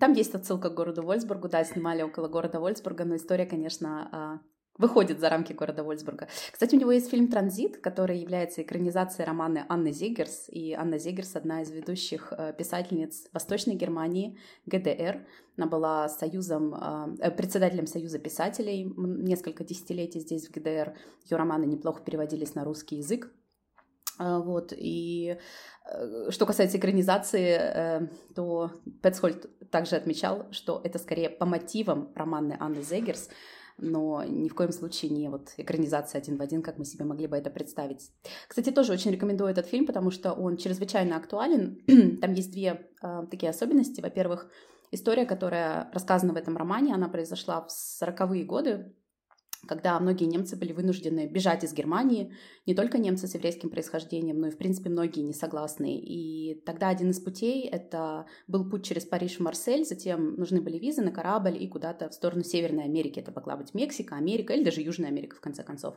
Там 0.00 0.12
есть 0.12 0.34
отсылка 0.34 0.68
к 0.68 0.74
городу 0.74 1.02
Вольфсбургу, 1.02 1.48
да, 1.48 1.64
снимали 1.64 2.02
около 2.02 2.28
города 2.28 2.58
Вольфсбурга, 2.58 3.04
но 3.04 3.16
история, 3.16 3.46
конечно, 3.46 4.08
а, 4.12 4.40
выходит 4.78 5.18
за 5.18 5.28
рамки 5.28 5.52
города 5.52 5.82
Вольсбурга. 5.82 6.28
Кстати, 6.52 6.76
у 6.76 6.78
него 6.78 6.92
есть 6.92 7.10
фильм 7.10 7.28
«Транзит», 7.28 7.78
который 7.78 8.18
является 8.18 8.62
экранизацией 8.62 9.26
романа 9.26 9.66
Анны 9.68 9.92
Зигерс. 9.92 10.48
И 10.48 10.72
Анна 10.72 10.98
Зигерс— 10.98 11.34
одна 11.36 11.62
из 11.62 11.70
ведущих 11.70 12.32
э, 12.32 12.54
писательниц 12.56 13.28
Восточной 13.32 13.74
Германии, 13.74 14.38
ГДР. 14.66 15.26
Она 15.56 15.66
была 15.66 16.08
союзом, 16.08 16.74
э, 17.20 17.30
председателем 17.32 17.88
Союза 17.88 18.20
писателей 18.20 18.84
несколько 18.96 19.64
десятилетий 19.64 20.20
здесь, 20.20 20.48
в 20.48 20.52
ГДР. 20.52 20.94
Ее 21.24 21.36
романы 21.36 21.64
неплохо 21.64 22.02
переводились 22.02 22.54
на 22.54 22.64
русский 22.64 22.96
язык. 22.96 23.32
Э, 24.20 24.38
вот, 24.38 24.72
и 24.76 25.38
что 26.28 26.44
касается 26.44 26.76
экранизации, 26.76 28.10
то 28.34 28.72
Петцхольд 29.02 29.70
также 29.70 29.96
отмечал, 29.96 30.46
что 30.50 30.82
это 30.84 30.98
скорее 30.98 31.30
по 31.30 31.46
мотивам 31.46 32.12
романа 32.14 32.58
Анны 32.60 32.82
Зегерс, 32.82 33.30
но 33.78 34.24
ни 34.24 34.48
в 34.48 34.54
коем 34.54 34.72
случае 34.72 35.10
не 35.10 35.28
вот 35.28 35.52
экранизация 35.56 36.20
один 36.20 36.36
в 36.36 36.42
один, 36.42 36.62
как 36.62 36.78
мы 36.78 36.84
себе 36.84 37.04
могли 37.04 37.26
бы 37.26 37.36
это 37.36 37.50
представить. 37.50 38.10
Кстати, 38.48 38.70
тоже 38.70 38.92
очень 38.92 39.10
рекомендую 39.10 39.50
этот 39.50 39.66
фильм, 39.66 39.86
потому 39.86 40.10
что 40.10 40.32
он 40.32 40.56
чрезвычайно 40.56 41.16
актуален. 41.16 42.18
Там 42.20 42.32
есть 42.32 42.52
две 42.52 42.88
э, 43.02 43.26
такие 43.30 43.50
особенности. 43.50 44.00
Во-первых, 44.00 44.50
история, 44.90 45.24
которая 45.24 45.90
рассказана 45.92 46.32
в 46.32 46.36
этом 46.36 46.56
романе, 46.56 46.94
она 46.94 47.08
произошла 47.08 47.60
в 47.60 47.68
40-е 48.02 48.44
годы, 48.44 48.94
когда 49.66 49.98
многие 49.98 50.24
немцы 50.24 50.56
были 50.56 50.72
вынуждены 50.72 51.26
бежать 51.26 51.64
из 51.64 51.72
Германии, 51.72 52.32
не 52.66 52.74
только 52.74 52.98
немцы 52.98 53.26
с 53.26 53.34
еврейским 53.34 53.70
происхождением, 53.70 54.40
но 54.40 54.48
и, 54.48 54.50
в 54.50 54.56
принципе, 54.56 54.90
многие 54.90 55.20
не 55.20 55.32
согласны. 55.32 55.98
И 55.98 56.62
тогда 56.64 56.88
один 56.88 57.10
из 57.10 57.20
путей— 57.20 57.68
это 57.72 58.26
был 58.46 58.68
путь 58.68 58.84
через 58.84 59.04
Париж 59.04 59.36
в 59.36 59.40
Марсель, 59.40 59.84
затем 59.84 60.34
нужны 60.36 60.60
были 60.60 60.78
визы 60.78 61.02
на 61.02 61.10
корабль 61.10 61.56
и 61.60 61.66
куда-то 61.66 62.08
в 62.08 62.14
сторону 62.14 62.44
Северной 62.44 62.84
Америки. 62.84 63.18
Это 63.18 63.32
могла 63.32 63.56
быть 63.56 63.74
Мексика, 63.74 64.16
Америка 64.16 64.52
или 64.52 64.64
даже 64.64 64.80
Южная 64.80 65.08
Америка, 65.08 65.36
в 65.36 65.40
конце 65.40 65.62
концов. 65.62 65.96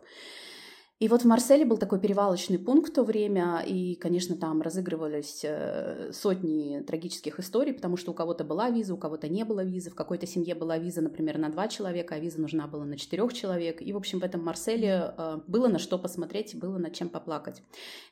И 1.02 1.08
вот 1.08 1.24
в 1.24 1.26
Марселе 1.26 1.66
был 1.66 1.80
такой 1.80 2.00
перевалочный 2.00 2.60
пункт 2.60 2.92
в 2.92 2.94
то 2.94 3.04
время, 3.04 3.64
и, 3.66 3.96
конечно, 3.96 4.36
там 4.36 4.62
разыгрывались 4.62 5.42
э, 5.44 6.12
сотни 6.14 6.80
трагических 6.86 7.40
историй, 7.40 7.74
потому 7.74 7.98
что 7.98 8.12
у 8.12 8.14
кого-то 8.14 8.44
была 8.44 8.70
виза, 8.70 8.94
у 8.94 8.98
кого-то 8.98 9.28
не 9.28 9.44
было 9.44 9.64
визы, 9.64 9.90
в 9.90 9.96
какой-то 9.96 10.28
семье 10.28 10.54
была 10.54 10.78
виза, 10.78 11.02
например, 11.02 11.40
на 11.40 11.50
два 11.50 11.68
человека, 11.70 12.14
а 12.14 12.20
виза 12.20 12.40
нужна 12.40 12.68
была 12.68 12.86
на 12.86 13.00
четырех 13.00 13.34
человек. 13.34 13.82
И, 13.82 13.92
в 13.94 13.98
общем, 13.98 14.20
в 14.20 14.24
этом 14.24 14.44
Марселе 14.44 15.16
э, 15.18 15.40
было 15.48 15.68
на 15.70 15.80
что 15.80 15.98
посмотреть, 15.98 16.56
было 16.56 16.78
над 16.78 16.94
чем 16.94 17.10
поплакать. 17.10 17.64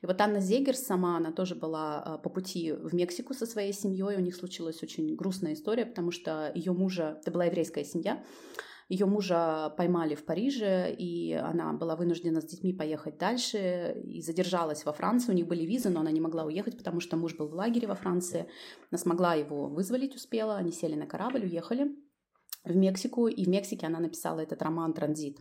И 0.01 0.07
вот 0.07 0.19
Анна 0.19 0.39
Зегерс 0.39 0.79
сама, 0.79 1.17
она 1.17 1.31
тоже 1.31 1.53
была 1.53 2.03
э, 2.03 2.23
по 2.23 2.31
пути 2.31 2.71
в 2.71 2.95
Мексику 2.95 3.35
со 3.35 3.45
своей 3.45 3.71
семьей, 3.71 4.17
у 4.17 4.21
них 4.21 4.35
случилась 4.35 4.81
очень 4.81 5.15
грустная 5.15 5.53
история, 5.53 5.85
потому 5.85 6.09
что 6.09 6.51
ее 6.55 6.71
мужа, 6.71 7.19
это 7.21 7.29
была 7.29 7.45
еврейская 7.45 7.83
семья, 7.83 8.23
ее 8.89 9.05
мужа 9.05 9.73
поймали 9.77 10.15
в 10.15 10.25
Париже, 10.25 10.91
и 10.91 11.33
она 11.33 11.73
была 11.73 11.95
вынуждена 11.95 12.41
с 12.41 12.45
детьми 12.45 12.73
поехать 12.73 13.19
дальше 13.19 14.01
и 14.03 14.19
задержалась 14.21 14.83
во 14.83 14.93
Франции. 14.93 15.31
У 15.31 15.35
них 15.35 15.47
были 15.47 15.63
визы, 15.63 15.89
но 15.89 15.99
она 15.99 16.11
не 16.11 16.19
могла 16.19 16.43
уехать, 16.43 16.75
потому 16.75 16.99
что 16.99 17.15
муж 17.15 17.35
был 17.35 17.47
в 17.47 17.53
лагере 17.53 17.87
во 17.87 17.93
Франции. 17.93 18.47
Она 18.89 18.97
смогла 18.97 19.35
его 19.35 19.67
вызволить, 19.67 20.15
успела. 20.15 20.57
Они 20.57 20.71
сели 20.71 20.95
на 20.95 21.05
корабль, 21.05 21.43
уехали 21.43 21.95
в 22.65 22.75
Мексику, 22.75 23.27
и 23.27 23.45
в 23.45 23.47
Мексике 23.47 23.85
она 23.85 23.99
написала 23.99 24.39
этот 24.41 24.61
роман 24.61 24.93
«Транзит». 24.93 25.37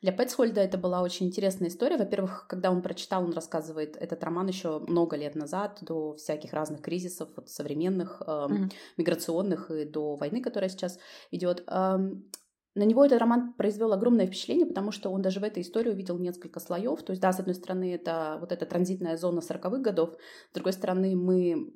Для 0.00 0.12
Пэтсхольда 0.12 0.60
это 0.60 0.78
была 0.78 1.02
очень 1.02 1.26
интересная 1.26 1.68
история. 1.68 1.96
Во-первых, 1.96 2.46
когда 2.46 2.70
он 2.70 2.82
прочитал, 2.82 3.24
он 3.24 3.32
рассказывает 3.32 3.96
этот 3.96 4.22
роман 4.22 4.48
еще 4.48 4.78
много 4.80 5.16
лет 5.16 5.34
назад, 5.34 5.78
до 5.80 6.14
всяких 6.16 6.52
разных 6.52 6.82
кризисов, 6.82 7.30
от 7.36 7.48
современных, 7.48 8.22
э, 8.24 8.30
mm-hmm. 8.30 8.72
миграционных 8.98 9.70
и 9.70 9.84
до 9.86 10.16
войны, 10.16 10.40
которая 10.40 10.68
сейчас 10.68 10.98
идет. 11.30 11.64
Эм, 11.66 12.30
на 12.74 12.84
него 12.84 13.04
этот 13.04 13.20
роман 13.20 13.52
произвел 13.52 13.92
огромное 13.92 14.26
впечатление, 14.26 14.66
потому 14.66 14.92
что 14.92 15.10
он 15.10 15.20
даже 15.20 15.40
в 15.40 15.44
этой 15.44 15.62
истории 15.62 15.90
увидел 15.90 16.18
несколько 16.18 16.58
слоев. 16.58 17.02
То 17.02 17.12
есть, 17.12 17.20
да, 17.20 17.32
с 17.32 17.38
одной 17.38 17.54
стороны, 17.54 17.94
это 17.94 18.38
вот 18.40 18.50
эта 18.50 18.64
транзитная 18.64 19.16
зона 19.16 19.40
40-х 19.40 19.78
годов, 19.78 20.16
с 20.50 20.54
другой 20.54 20.72
стороны, 20.72 21.14
мы 21.14 21.72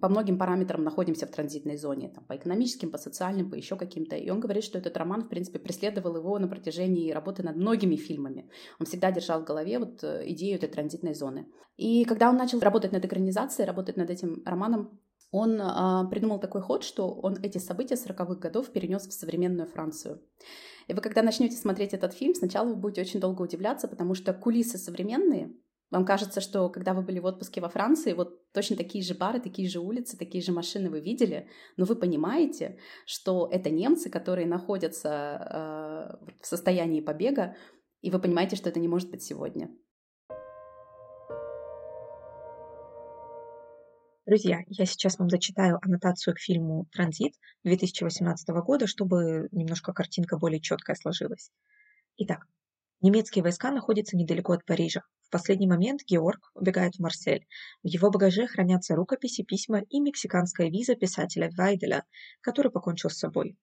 по 0.00 0.08
многим 0.08 0.38
параметрам 0.38 0.82
находимся 0.82 1.26
в 1.26 1.30
транзитной 1.30 1.76
зоне, 1.76 2.10
там, 2.14 2.24
по 2.24 2.36
экономическим, 2.36 2.90
по 2.90 2.98
социальным, 2.98 3.50
по 3.50 3.56
еще 3.56 3.76
каким-то. 3.76 4.16
И 4.16 4.30
он 4.30 4.40
говорит, 4.40 4.64
что 4.64 4.78
этот 4.78 4.96
роман, 4.96 5.24
в 5.24 5.28
принципе, 5.28 5.58
преследовал 5.58 6.16
его 6.16 6.38
на 6.38 6.48
протяжении 6.48 7.10
работы 7.10 7.42
над 7.42 7.56
многими 7.56 7.96
фильмами. 7.96 8.48
Он 8.78 8.86
всегда 8.86 9.10
держал 9.10 9.42
в 9.42 9.44
голове 9.44 9.78
вот 9.78 10.02
э, 10.04 10.24
идею 10.28 10.56
этой 10.56 10.68
транзитной 10.68 11.14
зоны. 11.14 11.46
И 11.76 12.04
когда 12.04 12.30
он 12.30 12.36
начал 12.36 12.60
работать 12.60 12.92
над 12.92 13.04
экранизацией, 13.04 13.66
работать 13.66 13.96
над 13.96 14.10
этим 14.10 14.42
романом, 14.44 15.00
он 15.30 15.60
а, 15.60 16.04
придумал 16.06 16.40
такой 16.40 16.60
ход, 16.60 16.82
что 16.82 17.10
он 17.10 17.38
эти 17.42 17.58
события 17.58 17.94
40-х 17.94 18.34
годов 18.36 18.70
перенес 18.70 19.06
в 19.06 19.12
современную 19.12 19.68
Францию. 19.68 20.22
И 20.88 20.92
вы, 20.92 21.00
когда 21.00 21.22
начнете 21.22 21.56
смотреть 21.56 21.94
этот 21.94 22.12
фильм, 22.12 22.34
сначала 22.34 22.68
вы 22.68 22.76
будете 22.76 23.02
очень 23.02 23.20
долго 23.20 23.42
удивляться, 23.42 23.86
потому 23.86 24.14
что 24.14 24.34
кулисы 24.34 24.76
современные. 24.76 25.54
Вам 25.90 26.04
кажется, 26.04 26.40
что 26.40 26.68
когда 26.68 26.94
вы 26.94 27.02
были 27.02 27.18
в 27.18 27.24
отпуске 27.24 27.60
во 27.60 27.68
Франции, 27.68 28.12
вот 28.12 28.50
точно 28.52 28.76
такие 28.76 29.02
же 29.02 29.14
бары, 29.14 29.40
такие 29.40 29.68
же 29.68 29.80
улицы, 29.80 30.16
такие 30.16 30.42
же 30.42 30.52
машины 30.52 30.88
вы 30.88 31.00
видели, 31.00 31.48
но 31.76 31.84
вы 31.84 31.96
понимаете, 31.96 32.78
что 33.06 33.48
это 33.50 33.70
немцы, 33.70 34.08
которые 34.08 34.46
находятся 34.46 36.18
э, 36.20 36.32
в 36.40 36.46
состоянии 36.46 37.00
побега, 37.00 37.56
и 38.02 38.10
вы 38.10 38.20
понимаете, 38.20 38.56
что 38.56 38.68
это 38.68 38.78
не 38.78 38.88
может 38.88 39.10
быть 39.10 39.22
сегодня. 39.22 39.68
Друзья, 44.26 44.60
я 44.66 44.84
сейчас 44.84 45.18
вам 45.18 45.30
зачитаю 45.30 45.78
аннотацию 45.80 46.34
к 46.34 46.40
фильму 46.40 46.86
«Транзит» 46.92 47.32
2018 47.64 48.48
года, 48.62 48.86
чтобы 48.86 49.48
немножко 49.50 49.94
картинка 49.94 50.36
более 50.36 50.60
четкая 50.60 50.94
сложилась. 50.94 51.50
Итак, 52.18 52.46
немецкие 53.00 53.42
войска 53.42 53.70
находятся 53.70 54.18
недалеко 54.18 54.52
от 54.52 54.66
Парижа. 54.66 55.04
В 55.22 55.30
последний 55.30 55.66
момент 55.66 56.02
Георг 56.06 56.50
убегает 56.54 56.96
в 56.96 56.98
Марсель. 57.00 57.46
В 57.82 57.86
его 57.86 58.10
багаже 58.10 58.46
хранятся 58.46 58.94
рукописи, 58.94 59.42
письма 59.42 59.80
и 59.88 60.00
мексиканская 60.00 60.68
виза 60.68 60.96
писателя 60.96 61.50
Вайделя, 61.56 62.04
который 62.42 62.70
покончил 62.70 63.08
с 63.08 63.16
собой. 63.16 63.56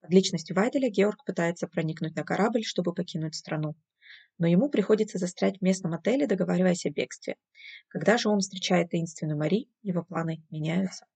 Под 0.00 0.10
личностью 0.10 0.56
Вайделя 0.56 0.90
Георг 0.90 1.24
пытается 1.24 1.68
проникнуть 1.68 2.16
на 2.16 2.24
корабль, 2.24 2.64
чтобы 2.64 2.92
покинуть 2.92 3.36
страну 3.36 3.76
но 4.38 4.46
ему 4.46 4.68
приходится 4.68 5.18
застрять 5.18 5.58
в 5.58 5.62
местном 5.62 5.94
отеле, 5.94 6.26
договариваясь 6.26 6.86
о 6.86 6.90
бегстве. 6.90 7.36
Когда 7.88 8.18
же 8.18 8.28
он 8.28 8.40
встречает 8.40 8.90
таинственную 8.90 9.38
Мари, 9.38 9.68
его 9.82 10.02
планы 10.02 10.42
меняются. 10.50 11.06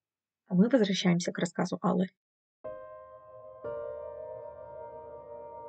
А 0.48 0.54
мы 0.54 0.68
возвращаемся 0.68 1.32
к 1.32 1.38
рассказу 1.38 1.78
Аллы. 1.82 2.08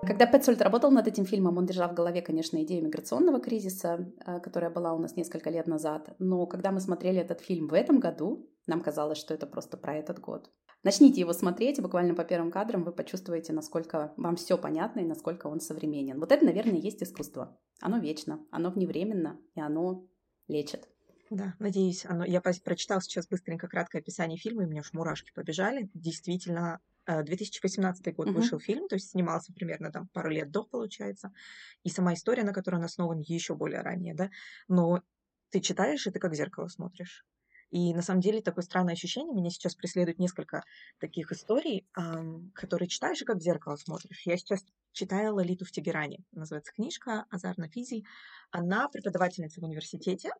Когда 0.04 0.26
Петцольд 0.26 0.62
работал 0.62 0.92
над 0.92 1.08
этим 1.08 1.26
фильмом, 1.26 1.58
он 1.58 1.66
держал 1.66 1.90
в 1.90 1.94
голове, 1.94 2.22
конечно, 2.22 2.62
идею 2.64 2.86
миграционного 2.86 3.42
кризиса, 3.42 4.08
э, 4.26 4.40
которая 4.40 4.70
была 4.70 4.94
у 4.94 5.00
нас 5.00 5.16
несколько 5.16 5.50
лет 5.50 5.68
назад. 5.68 6.16
Но 6.20 6.46
когда 6.46 6.72
мы 6.72 6.80
смотрели 6.80 7.20
этот 7.20 7.42
фильм 7.42 7.68
в 7.68 7.74
этом 7.74 8.00
году, 8.00 8.48
нам 8.68 8.82
казалось, 8.82 9.18
что 9.18 9.34
это 9.34 9.48
просто 9.48 9.76
про 9.76 9.96
этот 9.96 10.20
год. 10.20 10.50
Начните 10.88 11.20
его 11.20 11.34
смотреть, 11.34 11.80
и 11.80 11.82
буквально 11.82 12.16
по 12.16 12.24
первым 12.24 12.50
кадрам 12.50 12.86
вы 12.86 12.94
почувствуете, 12.94 13.52
насколько 13.52 14.14
вам 14.16 14.38
все 14.38 14.58
понятно 14.58 15.02
и 15.02 15.06
насколько 15.06 15.48
он 15.48 15.60
современен. 15.60 16.18
Вот 16.18 16.32
это, 16.32 16.46
наверное, 16.46 16.78
и 16.78 16.82
есть 16.82 17.04
искусство. 17.04 17.60
Оно 17.82 17.98
вечно, 17.98 18.40
оно 18.52 18.70
вневременно, 18.72 19.38
и 19.54 19.60
оно 19.60 20.08
лечит. 20.48 20.88
Да, 21.30 21.56
надеюсь, 21.60 22.06
оно... 22.06 22.24
я 22.24 22.40
прочитал 22.40 23.02
сейчас 23.02 23.28
быстренько 23.28 23.68
краткое 23.68 23.98
описание 23.98 24.38
фильма, 24.38 24.64
и 24.64 24.66
у 24.66 24.70
меня 24.70 24.80
уж 24.80 24.94
мурашки 24.94 25.34
побежали. 25.36 25.90
Действительно, 25.94 26.80
2018 27.06 28.08
э, 28.08 28.12
год 28.14 28.30
uh-huh. 28.30 28.32
вышел 28.32 28.58
фильм, 28.58 28.88
то 28.88 28.96
есть 28.96 29.10
снимался 29.10 29.52
примерно 29.52 29.92
там 29.92 30.08
пару 30.14 30.30
лет 30.30 30.52
до, 30.52 30.64
получается. 30.64 31.34
И 31.84 31.90
сама 31.90 32.14
история, 32.14 32.46
на 32.46 32.54
которой 32.54 32.76
он 32.76 32.86
основан, 32.86 33.20
еще 33.20 33.56
более 33.56 33.82
ранее, 33.82 34.14
да. 34.14 34.30
Но 34.70 35.02
ты 35.50 35.60
читаешь, 35.60 36.08
и 36.08 36.12
ты 36.12 36.20
как 36.20 36.34
зеркало 36.34 36.70
смотришь. 36.70 37.26
И 37.70 37.94
на 37.94 38.02
самом 38.02 38.22
деле 38.22 38.42
такое 38.42 38.64
странное 38.64 38.94
ощущение. 38.94 39.36
Меня 39.36 39.50
сейчас 39.50 39.76
преследует 39.76 40.20
несколько 40.20 40.64
таких 41.00 41.32
историй, 41.32 41.86
которые 42.54 42.88
читаешь 42.88 43.22
и 43.22 43.26
как 43.26 43.38
в 43.38 43.42
зеркало 43.42 43.76
смотришь. 43.76 44.26
Я 44.26 44.38
сейчас 44.38 44.64
читаю 44.94 45.36
Лолиту 45.36 45.66
в 45.66 45.72
Тегеране. 45.72 46.24
Называется 46.32 46.72
книжка 46.74 47.26
Азар 47.30 47.58
Нафизи. 47.58 48.04
Она 48.52 48.88
преподавательница 48.90 49.60
в 49.60 49.64
университете. 49.66 50.32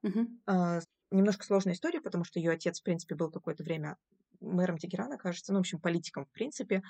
Э, 0.48 0.80
немножко 1.12 1.46
сложная 1.46 1.74
история, 1.74 2.02
потому 2.02 2.24
что 2.24 2.40
ее 2.40 2.52
отец, 2.52 2.80
в 2.80 2.84
принципе, 2.84 3.16
был 3.16 3.30
какое-то 3.30 3.64
время 3.64 3.98
мэром 4.40 4.78
Тегерана, 4.78 5.18
кажется, 5.18 5.52
ну, 5.52 5.60
в 5.60 5.62
общем, 5.62 5.80
политиком 5.80 6.26
в 6.26 6.32
принципе. 6.32 6.82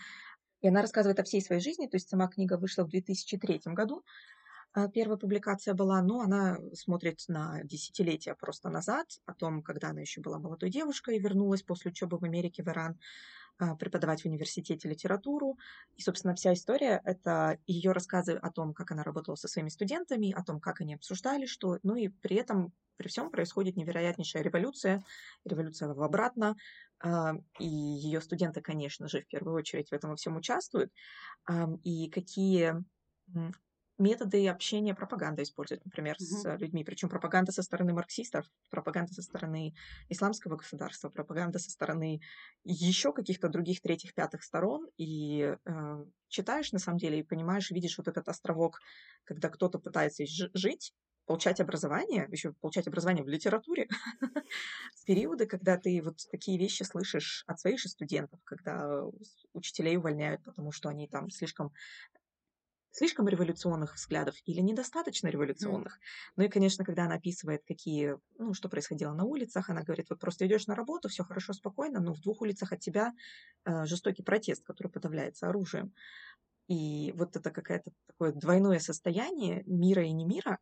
И 0.61 0.67
она 0.67 0.81
рассказывает 0.81 1.19
о 1.19 1.23
всей 1.23 1.41
своей 1.41 1.61
жизни, 1.61 1.87
то 1.87 1.97
есть 1.97 2.09
сама 2.09 2.27
книга 2.27 2.57
вышла 2.57 2.83
в 2.83 2.89
2003 2.89 3.61
году, 3.65 4.03
первая 4.93 5.17
публикация 5.17 5.73
была, 5.73 6.01
но 6.01 6.21
она 6.21 6.59
смотрит 6.73 7.23
на 7.27 7.63
десятилетия 7.63 8.35
просто 8.35 8.69
назад, 8.69 9.07
о 9.25 9.33
том, 9.33 9.63
когда 9.63 9.89
она 9.89 10.01
еще 10.01 10.21
была 10.21 10.37
молодой 10.39 10.69
девушкой 10.69 11.17
и 11.17 11.19
вернулась 11.19 11.63
после 11.63 11.91
учебы 11.91 12.17
в 12.19 12.23
Америке, 12.23 12.63
в 12.63 12.67
Иран, 12.67 12.99
а, 13.59 13.75
преподавать 13.75 14.21
в 14.21 14.25
университете 14.25 14.87
литературу. 14.87 15.57
И, 15.95 16.01
собственно, 16.01 16.35
вся 16.35 16.53
история— 16.53 17.01
это 17.05 17.57
ее 17.65 17.91
рассказы 17.91 18.33
о 18.33 18.51
том, 18.51 18.75
как 18.75 18.91
она 18.91 19.01
работала 19.01 19.33
со 19.33 19.47
своими 19.47 19.69
студентами, 19.69 20.31
о 20.31 20.43
том, 20.43 20.59
как 20.59 20.81
они 20.81 20.93
обсуждали 20.93 21.47
что, 21.47 21.79
ну 21.81 21.95
и 21.95 22.09
при 22.09 22.35
этом, 22.35 22.71
при 22.97 23.07
всем 23.07 23.31
происходит 23.31 23.75
невероятнейшая 23.75 24.43
революция, 24.43 25.03
революция 25.43 25.91
в 25.91 26.03
обратно, 26.03 26.55
а, 26.99 27.33
и 27.57 27.65
ее 27.67 28.21
студенты, 28.21 28.61
конечно 28.61 29.07
же, 29.07 29.21
в 29.21 29.27
первую 29.27 29.55
очередь 29.55 29.89
в 29.89 29.93
этом 29.93 30.11
во 30.11 30.15
всем 30.17 30.35
участвуют, 30.37 30.91
и 31.83 32.09
какие 32.09 32.75
методы 33.97 34.47
общения 34.47 34.93
пропаганда 34.93 35.43
использует, 35.43 35.83
например, 35.85 36.15
mm-hmm. 36.15 36.25
с 36.25 36.57
людьми. 36.57 36.83
Причем 36.83 37.09
пропаганда 37.09 37.51
со 37.51 37.63
стороны 37.63 37.93
марксистов, 37.93 38.45
пропаганда 38.69 39.13
со 39.13 39.21
стороны 39.21 39.73
исламского 40.09 40.55
государства, 40.55 41.09
пропаганда 41.09 41.59
со 41.59 41.71
стороны 41.71 42.21
еще 42.63 43.13
каких-то 43.13 43.49
других 43.49 43.81
третьих, 43.81 44.13
пятых 44.13 44.43
сторон. 44.43 44.87
И 44.97 45.55
э, 45.65 46.05
читаешь 46.27 46.71
на 46.71 46.79
самом 46.79 46.99
деле 46.99 47.19
и 47.19 47.23
понимаешь, 47.23 47.71
видишь 47.71 47.97
вот 47.97 48.07
этот 48.07 48.27
островок, 48.29 48.79
когда 49.23 49.49
кто-то 49.49 49.79
пытается 49.79 50.23
жить, 50.53 50.93
получать 51.27 51.59
образование, 51.59 52.27
еще 52.31 52.53
получать 52.53 52.87
образование 52.87 53.23
в 53.23 53.27
литературе, 53.27 53.87
в 54.95 55.05
периоды, 55.05 55.45
когда 55.45 55.77
ты 55.77 56.01
вот 56.01 56.19
такие 56.31 56.57
вещи 56.57 56.83
слышишь 56.83 57.43
от 57.47 57.59
своих 57.59 57.79
же 57.79 57.89
студентов, 57.89 58.39
когда 58.45 59.03
учителей 59.53 59.97
увольняют, 59.97 60.43
потому 60.43 60.71
что 60.71 60.89
они 60.89 61.07
там 61.07 61.29
слишком 61.29 61.73
слишком 62.97 63.27
революционных 63.27 63.93
взглядов 63.95 64.35
или 64.45 64.59
недостаточно 64.59 65.27
революционных. 65.27 65.97
Mm. 65.97 66.31
Ну 66.37 66.43
и, 66.45 66.49
конечно, 66.49 66.83
когда 66.83 67.03
она 67.05 67.15
описывает, 67.15 67.61
какие, 67.67 68.17
ну, 68.39 68.55
что 68.55 68.69
происходило 68.69 69.13
на 69.13 69.23
улицах, 69.23 69.69
она 69.69 69.83
говорит, 69.83 70.07
вот 70.09 70.19
просто 70.19 70.47
идешь 70.47 70.65
на 70.65 70.73
работу, 70.73 71.07
все 71.07 71.23
хорошо, 71.23 71.53
спокойно, 71.53 71.99
но 71.99 72.15
в 72.15 72.21
двух 72.21 72.41
улицах 72.41 72.73
от 72.73 72.79
тебя 72.79 73.13
э, 73.65 73.85
жестокий 73.85 74.23
протест, 74.23 74.65
который 74.65 74.87
подавляется 74.87 75.47
оружием. 75.47 75.93
И 76.67 77.13
вот 77.15 77.35
это 77.35 77.51
какое-то 77.51 77.91
такое 78.07 78.31
двойное 78.31 78.79
состояние 78.79 79.61
мира 79.67 80.03
и 80.03 80.11
не 80.11 80.25
мира 80.25 80.57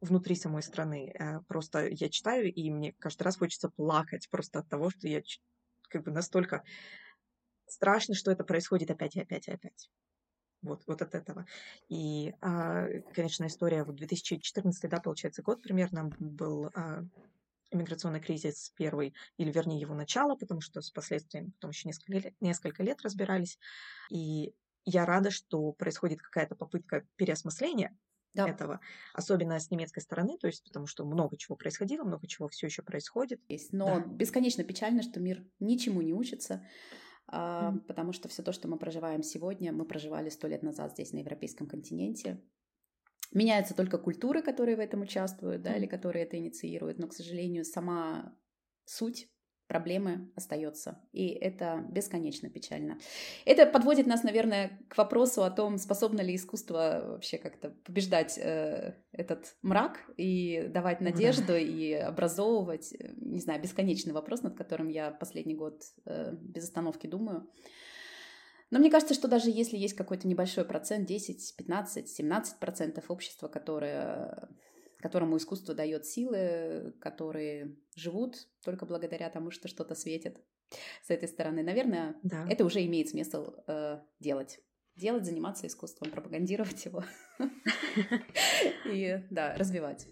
внутри 0.00 0.34
самой 0.34 0.64
страны. 0.64 1.14
Э, 1.16 1.40
просто 1.46 1.86
я 1.86 2.08
читаю, 2.08 2.52
и 2.52 2.68
мне 2.68 2.94
каждый 2.98 3.22
раз 3.22 3.36
хочется 3.36 3.68
плакать 3.68 4.28
просто 4.28 4.58
от 4.58 4.68
того, 4.68 4.90
что 4.90 5.06
я 5.06 5.22
как 5.88 6.02
бы 6.02 6.10
настолько 6.10 6.64
страшно, 7.68 8.16
что 8.16 8.32
это 8.32 8.42
происходит 8.42 8.90
опять 8.90 9.14
и 9.14 9.20
опять 9.20 9.46
и 9.46 9.52
опять. 9.52 9.88
Вот, 10.62 10.82
вот 10.86 11.02
от 11.02 11.14
этого. 11.14 11.46
И, 11.88 12.34
а, 12.40 12.86
конечно, 13.14 13.46
история, 13.46 13.84
вот 13.84 13.94
2014, 13.94 14.90
да, 14.90 14.98
получается, 15.00 15.42
год 15.42 15.62
примерно 15.62 16.10
был 16.18 16.70
а, 16.74 17.04
иммиграционный 17.70 18.20
кризис 18.20 18.72
первый, 18.76 19.14
или 19.36 19.52
вернее 19.52 19.80
его 19.80 19.94
начало, 19.94 20.36
потому 20.36 20.60
что 20.60 20.80
с 20.80 20.90
последствиями 20.90 21.50
потом 21.50 21.70
еще 21.70 21.88
несколько 21.88 22.12
лет, 22.12 22.34
несколько 22.40 22.82
лет 22.82 23.02
разбирались. 23.02 23.58
И 24.10 24.52
я 24.84 25.04
рада, 25.04 25.30
что 25.30 25.72
происходит 25.72 26.20
какая-то 26.22 26.56
попытка 26.56 27.06
переосмысления 27.16 27.96
да. 28.34 28.48
этого, 28.48 28.80
особенно 29.14 29.58
с 29.58 29.70
немецкой 29.70 30.00
стороны, 30.00 30.38
то 30.38 30.46
есть 30.46 30.64
потому 30.64 30.86
что 30.86 31.04
много 31.04 31.36
чего 31.36 31.56
происходило, 31.56 32.04
много 32.04 32.26
чего 32.26 32.48
все 32.48 32.66
еще 32.66 32.82
происходит. 32.82 33.40
Но 33.72 34.00
да. 34.00 34.06
бесконечно 34.06 34.64
печально, 34.64 35.02
что 35.02 35.20
мир 35.20 35.44
ничему 35.60 36.02
не 36.02 36.14
учится. 36.14 36.66
Mm-hmm. 37.30 37.80
потому 37.80 38.12
что 38.12 38.28
все 38.28 38.42
то, 38.42 38.52
что 38.52 38.68
мы 38.68 38.78
проживаем 38.78 39.22
сегодня, 39.22 39.70
мы 39.70 39.84
проживали 39.84 40.30
сто 40.30 40.48
лет 40.48 40.62
назад 40.62 40.92
здесь, 40.92 41.12
на 41.12 41.18
европейском 41.18 41.66
континенте. 41.66 42.42
Меняются 43.32 43.74
только 43.74 43.98
культуры, 43.98 44.40
которые 44.40 44.76
в 44.76 44.80
этом 44.80 45.02
участвуют, 45.02 45.60
да, 45.60 45.72
mm-hmm. 45.72 45.78
или 45.78 45.86
которые 45.86 46.24
это 46.24 46.38
инициируют, 46.38 46.98
но, 46.98 47.06
к 47.06 47.12
сожалению, 47.12 47.66
сама 47.66 48.34
суть 48.86 49.28
проблемы 49.68 50.30
остается. 50.34 50.98
И 51.12 51.28
это 51.28 51.84
бесконечно 51.90 52.48
печально. 52.48 52.98
Это 53.44 53.66
подводит 53.66 54.06
нас, 54.06 54.24
наверное, 54.24 54.80
к 54.88 54.96
вопросу 54.96 55.44
о 55.44 55.50
том, 55.50 55.76
способно 55.78 56.22
ли 56.22 56.34
искусство 56.34 57.02
вообще 57.04 57.36
как-то 57.36 57.70
побеждать 57.84 58.38
э, 58.38 58.94
этот 59.12 59.56
мрак 59.62 60.10
и 60.16 60.68
давать 60.72 61.00
надежду 61.00 61.48
да. 61.48 61.58
и 61.58 61.92
образовывать. 61.92 62.94
Не 63.16 63.40
знаю, 63.40 63.60
бесконечный 63.60 64.14
вопрос, 64.14 64.42
над 64.42 64.56
которым 64.56 64.88
я 64.88 65.10
последний 65.10 65.54
год 65.54 65.82
э, 66.06 66.32
без 66.32 66.64
остановки 66.64 67.06
думаю. 67.06 67.46
Но 68.70 68.78
мне 68.78 68.90
кажется, 68.90 69.14
что 69.14 69.28
даже 69.28 69.50
если 69.50 69.76
есть 69.76 69.96
какой-то 69.96 70.28
небольшой 70.28 70.64
процент, 70.64 71.06
10, 71.06 71.56
15, 71.56 72.08
17 72.08 72.58
процентов 72.58 73.10
общества, 73.10 73.48
которое 73.48 74.48
которому 74.98 75.36
искусство 75.36 75.74
дает 75.74 76.06
силы, 76.06 76.94
которые 77.00 77.76
живут 77.94 78.48
только 78.64 78.86
благодаря 78.86 79.30
тому, 79.30 79.50
что 79.50 79.68
что-то 79.68 79.94
светит 79.94 80.42
с 81.02 81.10
этой 81.10 81.28
стороны. 81.28 81.62
Наверное, 81.62 82.16
да. 82.22 82.46
это 82.48 82.64
уже 82.64 82.84
имеет 82.84 83.08
смысл 83.08 83.54
э, 83.66 84.00
делать. 84.20 84.60
Делать, 84.96 85.24
заниматься 85.24 85.66
искусством, 85.66 86.10
пропагандировать 86.10 86.84
его 86.84 87.04
и, 88.84 89.24
да, 89.30 89.54
развивать. 89.54 90.08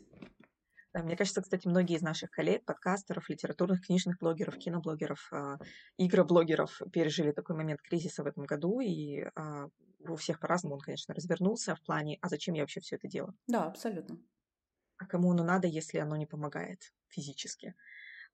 Да, 0.92 1.02
мне 1.02 1.16
кажется, 1.16 1.42
кстати, 1.42 1.66
многие 1.68 1.96
из 1.96 2.02
наших 2.02 2.30
коллег, 2.30 2.64
подкастеров, 2.64 3.28
литературных, 3.28 3.84
книжных 3.84 4.18
блогеров, 4.18 4.56
киноблогеров, 4.56 5.30
э, 5.32 5.58
игроблогеров 5.98 6.80
пережили 6.92 7.32
такой 7.32 7.56
момент 7.56 7.82
кризиса 7.82 8.22
в 8.22 8.26
этом 8.26 8.44
году, 8.44 8.80
и 8.80 9.24
э, 9.24 9.68
у 10.08 10.16
всех 10.16 10.40
по-разному 10.40 10.76
он, 10.76 10.80
конечно, 10.80 11.12
развернулся 11.14 11.74
в 11.74 11.82
плане, 11.82 12.18
а 12.22 12.28
зачем 12.28 12.54
я 12.54 12.62
вообще 12.62 12.80
все 12.80 12.96
это 12.96 13.08
делаю? 13.08 13.34
Да, 13.46 13.64
абсолютно. 13.64 14.18
А 14.98 15.06
кому 15.06 15.32
оно 15.32 15.44
надо, 15.44 15.66
если 15.66 15.98
оно 15.98 16.16
не 16.16 16.26
помогает 16.26 16.92
физически? 17.08 17.74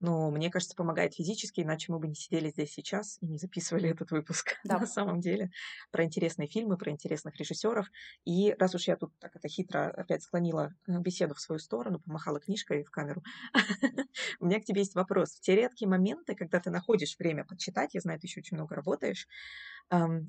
Но 0.02 0.32
мне 0.32 0.50
кажется, 0.50 0.74
помогает 0.74 1.14
физически, 1.14 1.60
иначе 1.60 1.92
мы 1.92 2.00
бы 2.00 2.08
не 2.08 2.16
сидели 2.16 2.50
здесь 2.50 2.72
сейчас 2.72 3.18
и 3.20 3.26
не 3.26 3.38
записывали 3.38 3.88
этот 3.88 4.10
выпуск 4.10 4.56
да. 4.64 4.80
на 4.80 4.86
самом 4.86 5.20
деле 5.20 5.50
про 5.92 6.04
интересные 6.04 6.48
фильмы, 6.48 6.76
про 6.76 6.90
интересных 6.90 7.36
режиссеров. 7.36 7.86
И 8.24 8.52
раз 8.58 8.74
уж 8.74 8.88
я 8.88 8.96
тут 8.96 9.16
так 9.20 9.36
это 9.36 9.46
хитро 9.46 9.90
опять 9.90 10.24
склонила 10.24 10.74
э, 10.88 10.98
беседу 10.98 11.34
в 11.34 11.40
свою 11.40 11.60
сторону, 11.60 12.00
помахала 12.00 12.40
книжкой 12.40 12.82
в 12.82 12.90
камеру, 12.90 13.22
у 14.40 14.46
меня 14.46 14.60
к 14.60 14.64
тебе 14.64 14.80
есть 14.80 14.96
вопрос. 14.96 15.36
В 15.36 15.40
те 15.40 15.54
редкие 15.54 15.88
моменты, 15.88 16.34
когда 16.34 16.58
ты 16.58 16.70
находишь 16.70 17.16
время 17.16 17.44
почитать, 17.44 17.94
я 17.94 18.00
знаю, 18.00 18.18
ты 18.18 18.26
еще 18.26 18.40
очень 18.40 18.56
много 18.56 18.74
работаешь, 18.74 19.28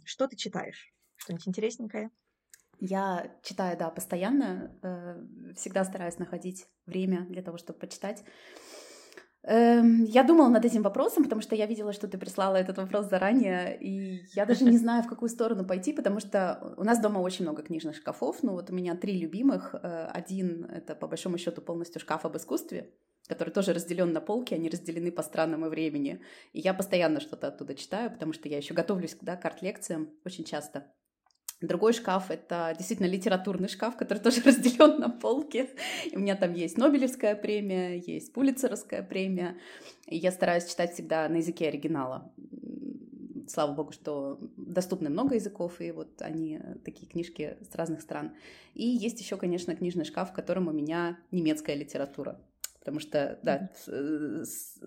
что 0.06 0.28
ты 0.28 0.36
читаешь? 0.36 0.94
Что-нибудь 1.16 1.48
интересненькое? 1.48 2.12
Я 2.80 3.32
читаю, 3.44 3.78
да, 3.78 3.90
постоянно, 3.90 4.78
э, 4.82 5.54
всегда 5.56 5.84
стараюсь 5.86 6.20
находить 6.20 6.68
время 6.86 7.26
для 7.30 7.42
того, 7.42 7.58
чтобы 7.58 7.80
почитать. 7.80 8.24
Эм, 9.46 10.06
я 10.06 10.24
думала 10.24 10.48
над 10.48 10.64
этим 10.64 10.84
вопросом, 10.84 11.24
потому 11.24 11.42
что 11.42 11.56
я 11.56 11.66
видела, 11.66 11.92
что 11.92 12.08
ты 12.08 12.18
прислала 12.18 12.56
этот 12.56 12.78
вопрос 12.78 13.10
заранее, 13.10 13.78
и 13.78 14.24
я 14.36 14.46
даже 14.46 14.64
не 14.64 14.78
знаю, 14.78 15.04
в 15.04 15.08
какую 15.08 15.28
сторону 15.28 15.66
пойти, 15.66 15.92
потому 15.92 16.22
что 16.22 16.74
у 16.78 16.84
нас 16.84 17.02
дома 17.02 17.20
очень 17.20 17.44
много 17.44 17.62
книжных 17.62 17.98
шкафов, 17.98 18.42
ну 18.42 18.54
вот 18.54 18.70
у 18.70 18.74
меня 18.74 18.96
три 18.96 19.20
любимых. 19.20 19.76
Э, 19.76 20.06
один— 20.14 20.64
это, 20.72 20.96
по 20.96 21.08
большому 21.08 21.38
счету, 21.38 21.62
полностью 21.62 22.00
шкаф 22.00 22.26
об 22.26 22.38
искусстве, 22.38 22.94
который 23.28 23.50
тоже 23.50 23.74
разделен 23.74 24.14
на 24.14 24.22
полки, 24.22 24.54
они 24.54 24.70
разделены 24.70 25.12
по 25.12 25.24
странам 25.24 25.66
и 25.66 25.70
времени. 25.70 26.22
И 26.54 26.62
я 26.62 26.74
постоянно 26.74 27.20
что-то 27.20 27.48
оттуда 27.48 27.76
читаю, 27.76 28.12
потому 28.12 28.32
что 28.32 28.48
я 28.48 28.56
еще 28.56 28.74
готовлюсь 28.74 29.18
да, 29.20 29.36
к 29.36 29.44
арт-лекциям 29.44 30.10
очень 30.24 30.46
часто. 30.46 30.94
Другой 31.64 31.94
шкаф— 31.94 32.26
это 32.30 32.76
действительно 32.78 33.08
литературный 33.08 33.70
шкаф, 33.70 33.96
который 33.96 34.18
тоже 34.24 34.42
разделен 34.44 35.00
на 35.00 35.10
полки. 35.10 35.70
И 36.12 36.18
у 36.18 36.20
меня 36.20 36.36
там 36.36 36.54
есть 36.54 36.78
Нобелевская 36.78 37.36
премия, 37.36 37.98
есть 37.98 38.34
Пулицеровская 38.34 39.02
премия. 39.02 39.58
И 40.08 40.18
я 40.18 40.32
стараюсь 40.32 40.66
читать 40.66 40.94
всегда 40.94 41.30
на 41.30 41.38
языке 41.38 41.70
оригинала. 41.70 42.30
Слава 43.48 43.72
богу, 43.72 43.94
что 43.94 44.40
доступны 44.58 45.10
много 45.10 45.36
языков, 45.36 45.80
и 45.80 45.92
вот 45.92 46.22
они, 46.22 46.60
такие 46.84 47.08
книжки 47.08 47.58
с 47.62 47.76
разных 47.76 48.02
стран. 48.02 48.34
И 48.74 48.86
есть 48.86 49.22
еще, 49.22 49.38
конечно, 49.38 49.74
книжный 49.74 50.04
шкаф, 50.04 50.32
в 50.32 50.34
котором 50.34 50.68
у 50.68 50.72
меня 50.74 51.18
немецкая 51.32 51.76
литература. 51.76 52.42
Потому 52.80 53.00
что, 53.00 53.40
да, 53.42 53.70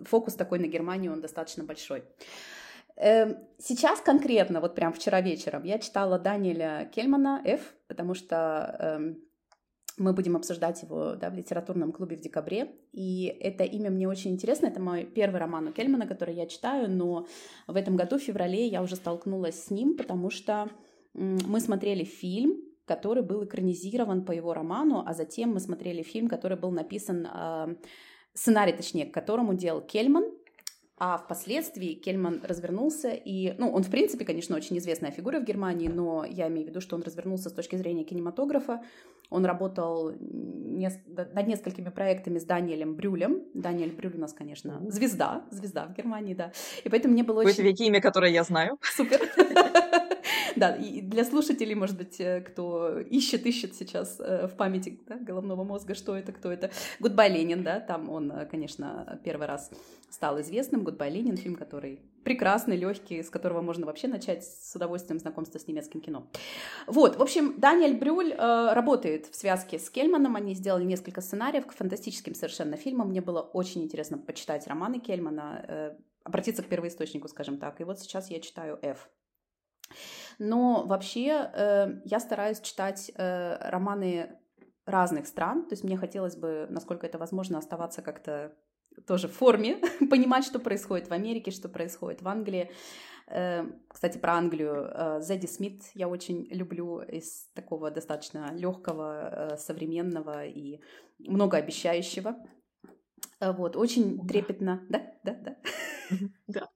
фокус 0.05 0.35
такой 0.35 0.59
на 0.59 0.67
Германию, 0.67 1.12
он 1.12 1.23
достаточно 1.23 1.65
большой. 1.65 2.05
Эм, 2.96 3.37
сейчас 3.59 4.00
конкретно, 4.00 4.61
вот 4.61 4.74
прям 4.74 4.92
вчера 4.92 5.20
вечером, 5.20 5.64
я 5.64 5.78
читала 5.78 6.18
Даниэля 6.18 6.90
Кельмана 6.94 7.42
«F», 7.44 7.74
потому 7.88 8.14
что 8.14 8.76
эм, 8.78 9.18
мы 9.98 10.12
будем 10.12 10.37
обсуждать 10.37 10.82
его 10.82 11.14
да, 11.14 11.30
в 11.30 11.35
литературном 11.35 11.92
клубе 11.92 12.16
в 12.16 12.20
декабре. 12.20 12.74
И 12.92 13.26
это 13.40 13.64
имя 13.64 13.90
мне 13.90 14.09
очень 14.09 14.32
интересно. 14.32 14.66
Это 14.66 14.80
мой 14.80 15.04
первый 15.04 15.40
роман 15.40 15.68
у 15.68 15.72
Кельмана, 15.72 16.06
который 16.06 16.35
я 16.35 16.46
читаю, 16.46 16.90
но 16.90 17.26
в 17.66 17.76
этом 17.76 17.96
году, 17.96 18.18
в 18.18 18.22
феврале, 18.22 18.66
я 18.66 18.82
уже 18.82 18.96
столкнулась 18.96 19.64
с 19.64 19.70
ним, 19.70 19.96
потому 19.96 20.30
что 20.30 20.70
мы 21.14 21.61
смотрели 21.61 22.04
фильм, 22.04 22.62
который 22.85 23.22
был 23.22 23.44
экранизирован 23.44 24.24
по 24.24 24.32
его 24.32 24.52
роману, 24.52 25.02
а 25.06 25.14
затем 25.14 25.54
мы 25.54 25.61
смотрели 25.61 26.02
фильм, 26.02 26.28
который 26.28 26.59
был 26.59 26.70
написан, 26.70 27.26
э, 27.26 27.76
сценарий, 28.35 28.72
точнее, 28.72 29.06
к 29.06 29.14
которому 29.14 29.54
делал 29.54 29.80
Кельман, 29.80 30.24
А 30.98 31.18
впоследствии 31.18 31.92
Кельман 31.92 32.40
развернулся, 32.42 33.11
и, 33.11 33.54
ну, 33.59 33.70
он, 33.70 33.82
в 33.82 33.90
принципе, 33.90 34.24
конечно, 34.24 34.56
очень 34.56 34.78
известная 34.78 35.11
фигура 35.11 35.40
в 35.40 35.44
Германии, 35.44 35.88
но 35.88 36.24
я 36.24 36.48
имею 36.48 36.66
в 36.66 36.70
виду, 36.70 36.80
что 36.80 36.96
он 36.96 37.02
развернулся 37.02 37.50
с 37.50 37.52
точки 37.52 37.76
зрения 37.76 38.02
кинематографа. 38.04 38.82
Он 39.28 39.44
работал 39.44 40.12
не, 40.18 40.90
над 41.06 41.46
несколькими 41.46 41.90
проектами 41.90 42.38
с 42.38 42.44
Даниэлем 42.44 42.94
Брюлем. 42.94 43.42
Даниэль 43.52 43.92
Брюль 43.92 44.16
у 44.16 44.20
нас, 44.20 44.32
конечно, 44.32 44.80
звезда, 44.88 45.44
звезда 45.50 45.87
в 45.87 45.92
Германии, 45.92 46.32
да. 46.32 46.52
И 46.82 46.88
поэтому 46.88 47.12
мне 47.12 47.24
было 47.24 47.40
очень... 47.40 47.56
Какое 47.56 47.87
имя, 47.87 48.00
которое 48.00 48.32
я 48.32 48.42
знаю. 48.42 48.78
Супер. 48.80 49.20
Да, 50.57 50.75
и 50.75 51.01
для 51.01 51.25
слушателей, 51.25 51.75
может 51.75 51.97
быть, 51.97 52.21
э, 52.21 52.40
кто 52.40 52.99
ищет, 52.99 53.47
ищет 53.47 53.75
сейчас 53.75 54.19
э, 54.19 54.49
в 54.49 54.57
памяти 54.57 55.01
да, 55.07 55.16
головного 55.16 55.64
мозга, 55.64 55.95
что 55.95 56.16
это, 56.16 56.33
кто 56.33 56.51
это. 56.51 56.71
Good 56.99 57.17
bye 57.17 57.31
Ленин, 57.31 57.62
да, 57.62 57.81
там 57.81 58.09
он, 58.11 58.33
э, 58.33 58.47
конечно, 58.47 59.21
первый 59.25 59.47
раз 59.47 59.71
стал 60.11 60.40
известным. 60.40 60.83
Good 60.83 60.99
bye 60.99 61.11
Ленин, 61.11 61.37
фильм, 61.37 61.57
который 61.57 62.01
прекрасный, 62.25 62.77
легкий, 62.77 63.23
с 63.23 63.31
которого 63.31 63.62
можно 63.62 63.87
вообще 63.87 64.09
начать 64.09 64.45
с 64.45 64.75
удовольствием 64.75 65.21
знакомства 65.21 65.59
с 65.61 65.69
немецким 65.69 66.01
кино. 66.01 66.27
Вот, 66.88 67.16
в 67.16 67.23
общем, 67.23 67.55
Даниэль 67.61 67.97
Брюль 67.97 68.33
э, 68.33 68.73
работает 68.73 69.27
в 69.27 69.37
связке 69.37 69.79
с 69.79 69.88
Кельманом, 69.90 70.35
они 70.35 70.55
сделали 70.55 70.85
несколько 70.85 71.21
сценариев 71.21 71.66
к 71.66 71.73
фантастическим 71.73 72.35
совершенно 72.35 72.77
фильмам. 72.77 73.11
Мне 73.11 73.21
было 73.21 73.42
очень 73.42 73.85
интересно 73.85 74.19
почитать 74.19 74.66
романы 74.66 74.99
Кельмана, 74.99 75.64
э, 75.69 75.97
обратиться 76.25 76.64
к 76.64 76.66
первоисточнику, 76.66 77.29
скажем 77.29 77.59
так. 77.59 77.81
И 77.81 77.85
вот 77.85 78.01
сейчас 78.01 78.29
я 78.29 78.40
читаю 78.40 78.79
F. 78.83 79.09
Но 80.38 80.85
вообще 80.87 81.51
э, 81.53 82.01
я 82.05 82.20
стараюсь 82.20 82.61
читать 82.61 83.11
э, 83.14 83.57
романы 83.70 84.38
разных 84.85 85.27
стран, 85.27 85.64
то 85.64 85.72
есть 85.72 85.83
мне 85.83 85.96
хотелось 85.96 86.37
бы, 86.37 86.66
насколько 86.70 87.07
это 87.07 87.18
возможно, 87.18 87.59
оставаться 87.59 88.03
как-то 88.03 88.53
тоже 89.07 89.29
в 89.29 89.33
форме, 89.33 89.79
понимать, 90.11 90.44
что 90.44 90.59
происходит 90.59 91.09
в 91.09 91.12
Америке, 91.12 91.51
что 91.51 91.68
происходит 91.68 92.22
в 92.22 92.29
Англии. 92.29 92.70
Э, 93.29 93.64
кстати, 93.88 94.18
про 94.18 94.35
Англию. 94.35 94.88
Э, 94.92 95.20
Зэдди 95.20 95.46
Смит 95.46 95.83
я 95.94 96.09
очень 96.09 96.46
люблю 96.51 97.01
из 97.01 97.49
такого 97.55 97.90
достаточно 97.90 98.53
легкого, 98.55 99.53
э, 99.53 99.57
современного 99.59 100.46
и 100.46 100.81
многообещающего. 101.18 102.37
Вот, 103.40 103.77
очень 103.77 104.27
трепетно. 104.27 104.83
Да, 104.88 105.03
да, 105.25 105.35
да. 105.35 105.57
Да. 106.46 106.68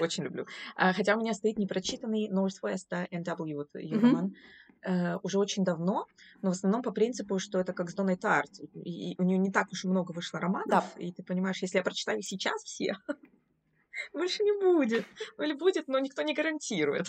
Очень 0.00 0.24
люблю. 0.24 0.46
А, 0.76 0.92
хотя 0.92 1.16
у 1.16 1.20
меня 1.20 1.34
стоит 1.34 1.58
непрочитанный 1.58 2.28
Northwest 2.30 3.08
NW, 3.10 3.54
вот 3.54 3.68
ее 3.74 3.98
роман, 3.98 4.34
э, 4.82 5.16
уже 5.22 5.38
очень 5.38 5.64
давно, 5.64 6.06
но 6.42 6.50
в 6.50 6.52
основном 6.52 6.82
по 6.82 6.90
принципу, 6.90 7.38
что 7.38 7.58
это 7.58 7.72
как 7.72 7.90
с 7.90 7.94
Доной 7.94 8.16
Тарт. 8.16 8.60
И 8.74 9.14
у 9.18 9.22
нее 9.22 9.38
не 9.38 9.50
так 9.50 9.70
уж 9.72 9.84
и 9.84 9.88
много 9.88 10.12
вышло 10.12 10.40
романов, 10.40 10.68
да. 10.68 10.84
и 10.96 11.12
ты 11.12 11.22
понимаешь, 11.22 11.62
если 11.62 11.78
я 11.78 11.84
прочитаю 11.84 12.22
сейчас 12.22 12.62
все, 12.62 12.96
больше 14.12 14.42
не 14.42 14.52
будет. 14.60 15.06
Или 15.38 15.54
будет, 15.54 15.88
но 15.88 15.98
никто 15.98 16.22
не 16.22 16.34
гарантирует. 16.34 17.06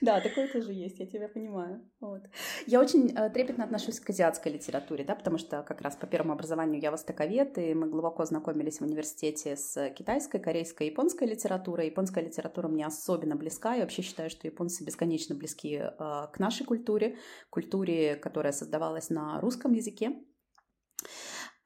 Да, 0.00 0.20
такое 0.20 0.48
тоже 0.48 0.72
есть, 0.72 0.98
я 0.98 1.06
тебя 1.06 1.28
понимаю. 1.28 1.80
Вот. 2.00 2.22
Я 2.66 2.80
очень 2.80 3.10
э, 3.14 3.30
трепетно 3.30 3.64
отношусь 3.64 4.00
к 4.00 4.10
азиатской 4.10 4.52
литературе, 4.52 5.04
да, 5.04 5.14
потому 5.14 5.38
что 5.38 5.62
как 5.62 5.80
раз 5.80 5.96
по 5.96 6.06
первому 6.06 6.32
образованию 6.32 6.80
я 6.80 6.90
востоковед, 6.90 7.58
и 7.58 7.74
мы 7.74 7.88
глубоко 7.88 8.24
знакомились 8.24 8.78
в 8.78 8.82
университете 8.82 9.56
с 9.56 9.90
китайской, 9.90 10.38
корейской, 10.38 10.86
японской 10.86 11.26
литературой. 11.26 11.86
Японская 11.86 12.24
литература 12.24 12.68
мне 12.68 12.86
особенно 12.86 13.36
близка. 13.36 13.74
Я 13.74 13.82
вообще 13.82 14.02
считаю, 14.02 14.30
что 14.30 14.46
японцы 14.46 14.84
бесконечно 14.84 15.34
близки 15.34 15.74
э, 15.74 15.88
к 15.98 16.38
нашей 16.38 16.64
культуре, 16.64 17.18
культуре, 17.50 18.16
которая 18.16 18.52
создавалась 18.52 19.10
на 19.10 19.40
русском 19.40 19.72
языке. 19.72 20.12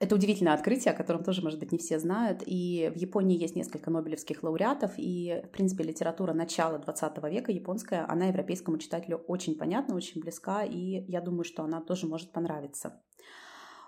Это 0.02 0.16
удивительное 0.16 0.54
открытие, 0.54 0.92
о 0.92 0.96
котором 0.96 1.22
тоже, 1.22 1.42
может 1.42 1.60
быть, 1.60 1.70
не 1.70 1.78
все 1.78 2.00
знают. 2.00 2.42
И 2.44 2.90
в 2.92 2.98
Японии 2.98 3.38
есть 3.38 3.54
несколько 3.54 3.88
нобелевских 3.88 4.42
лауреатов. 4.42 4.90
И, 4.96 5.42
в 5.44 5.50
принципе, 5.50 5.84
литература 5.84 6.32
начала 6.32 6.76
20 6.80 7.22
века 7.30 7.52
японская, 7.52 8.04
она 8.10 8.26
европейскому 8.26 8.78
читателю 8.78 9.18
очень 9.28 9.56
понятна, 9.56 9.94
очень 9.94 10.20
близка. 10.20 10.64
И 10.64 11.04
я 11.06 11.20
думаю, 11.20 11.44
что 11.44 11.62
она 11.62 11.80
тоже 11.80 12.08
может 12.08 12.32
понравиться. 12.32 13.00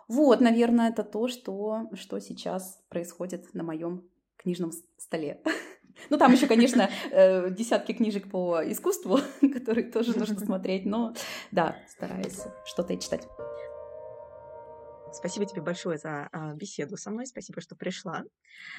Вот, 0.06 0.40
наверное, 0.40 0.90
это 0.90 1.02
то, 1.02 1.26
что, 1.26 1.88
что 1.94 2.20
сейчас 2.20 2.80
происходит 2.90 3.52
на 3.52 3.64
моем 3.64 4.04
книжном 4.36 4.70
столе. 4.96 5.42
Ну, 6.10 6.18
там 6.18 6.32
еще, 6.32 6.48
конечно, 6.48 6.90
э, 7.12 7.50
десятки 7.52 7.92
книжек 7.92 8.28
по 8.28 8.60
искусству, 8.64 9.20
которые 9.54 9.90
тоже 9.92 10.18
нужно 10.18 10.40
смотреть, 10.40 10.86
но 10.86 11.14
да, 11.52 11.76
стараюсь 11.88 12.40
что-то 12.64 12.94
и 12.94 12.98
читать. 12.98 13.28
Спасибо 15.14 15.46
тебе 15.46 15.62
большое 15.62 15.98
за 15.98 16.28
а, 16.32 16.54
беседу 16.54 16.96
со 16.96 17.10
мной. 17.10 17.26
Спасибо, 17.26 17.60
что 17.60 17.76
пришла. 17.76 18.24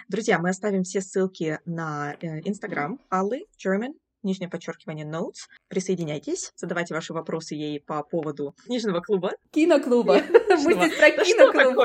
Друзья, 0.10 0.38
мы 0.40 0.50
оставим 0.50 0.84
все 0.84 1.02
ссылки 1.02 1.60
на 1.66 2.16
э, 2.22 2.42
Инстаграм 2.42 3.00
Аллы 3.10 3.46
German 3.58 3.94
нижнее 4.26 4.50
подчеркивание 4.50 5.06
notes. 5.06 5.48
Присоединяйтесь, 5.70 6.52
задавайте 6.56 6.94
ваши 6.94 7.14
вопросы 7.14 7.56
ей 7.56 7.80
по 7.80 8.04
поводу 8.04 8.56
книжного 8.66 9.00
клуба. 9.00 9.34
Киноклуба. 9.52 10.22
Мы 10.50 10.74
здесь 10.74 10.98
про 10.98 11.12
киноклуб. 11.12 11.78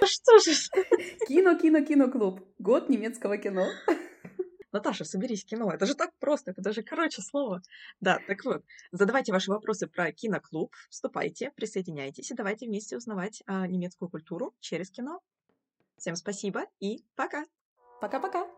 Что 0.04 0.38
же? 0.38 0.52
Кино, 1.26 1.58
кино, 1.58 1.80
киноклуб. 1.80 2.40
Год 2.58 2.88
немецкого 2.88 3.38
кино. 3.38 3.66
Наташа, 4.72 5.04
соберись, 5.04 5.44
кино. 5.44 5.70
Это 5.72 5.86
же 5.86 5.94
так 5.94 6.10
просто, 6.18 6.50
это 6.50 6.60
даже 6.60 6.82
короче 6.82 7.22
слово. 7.22 7.62
Да, 8.00 8.18
так 8.26 8.44
вот, 8.44 8.64
задавайте 8.92 9.32
ваши 9.32 9.50
вопросы 9.50 9.86
про 9.86 10.12
киноклуб, 10.12 10.74
вступайте, 10.90 11.50
присоединяйтесь 11.52 12.30
и 12.30 12.34
давайте 12.34 12.66
вместе 12.66 12.96
узнавать 12.96 13.42
а, 13.46 13.66
немецкую 13.66 14.10
культуру 14.10 14.54
через 14.60 14.90
кино. 14.90 15.20
Всем 15.96 16.16
спасибо 16.16 16.66
и 16.80 17.04
пока! 17.16 17.44
Пока-пока! 18.00 18.57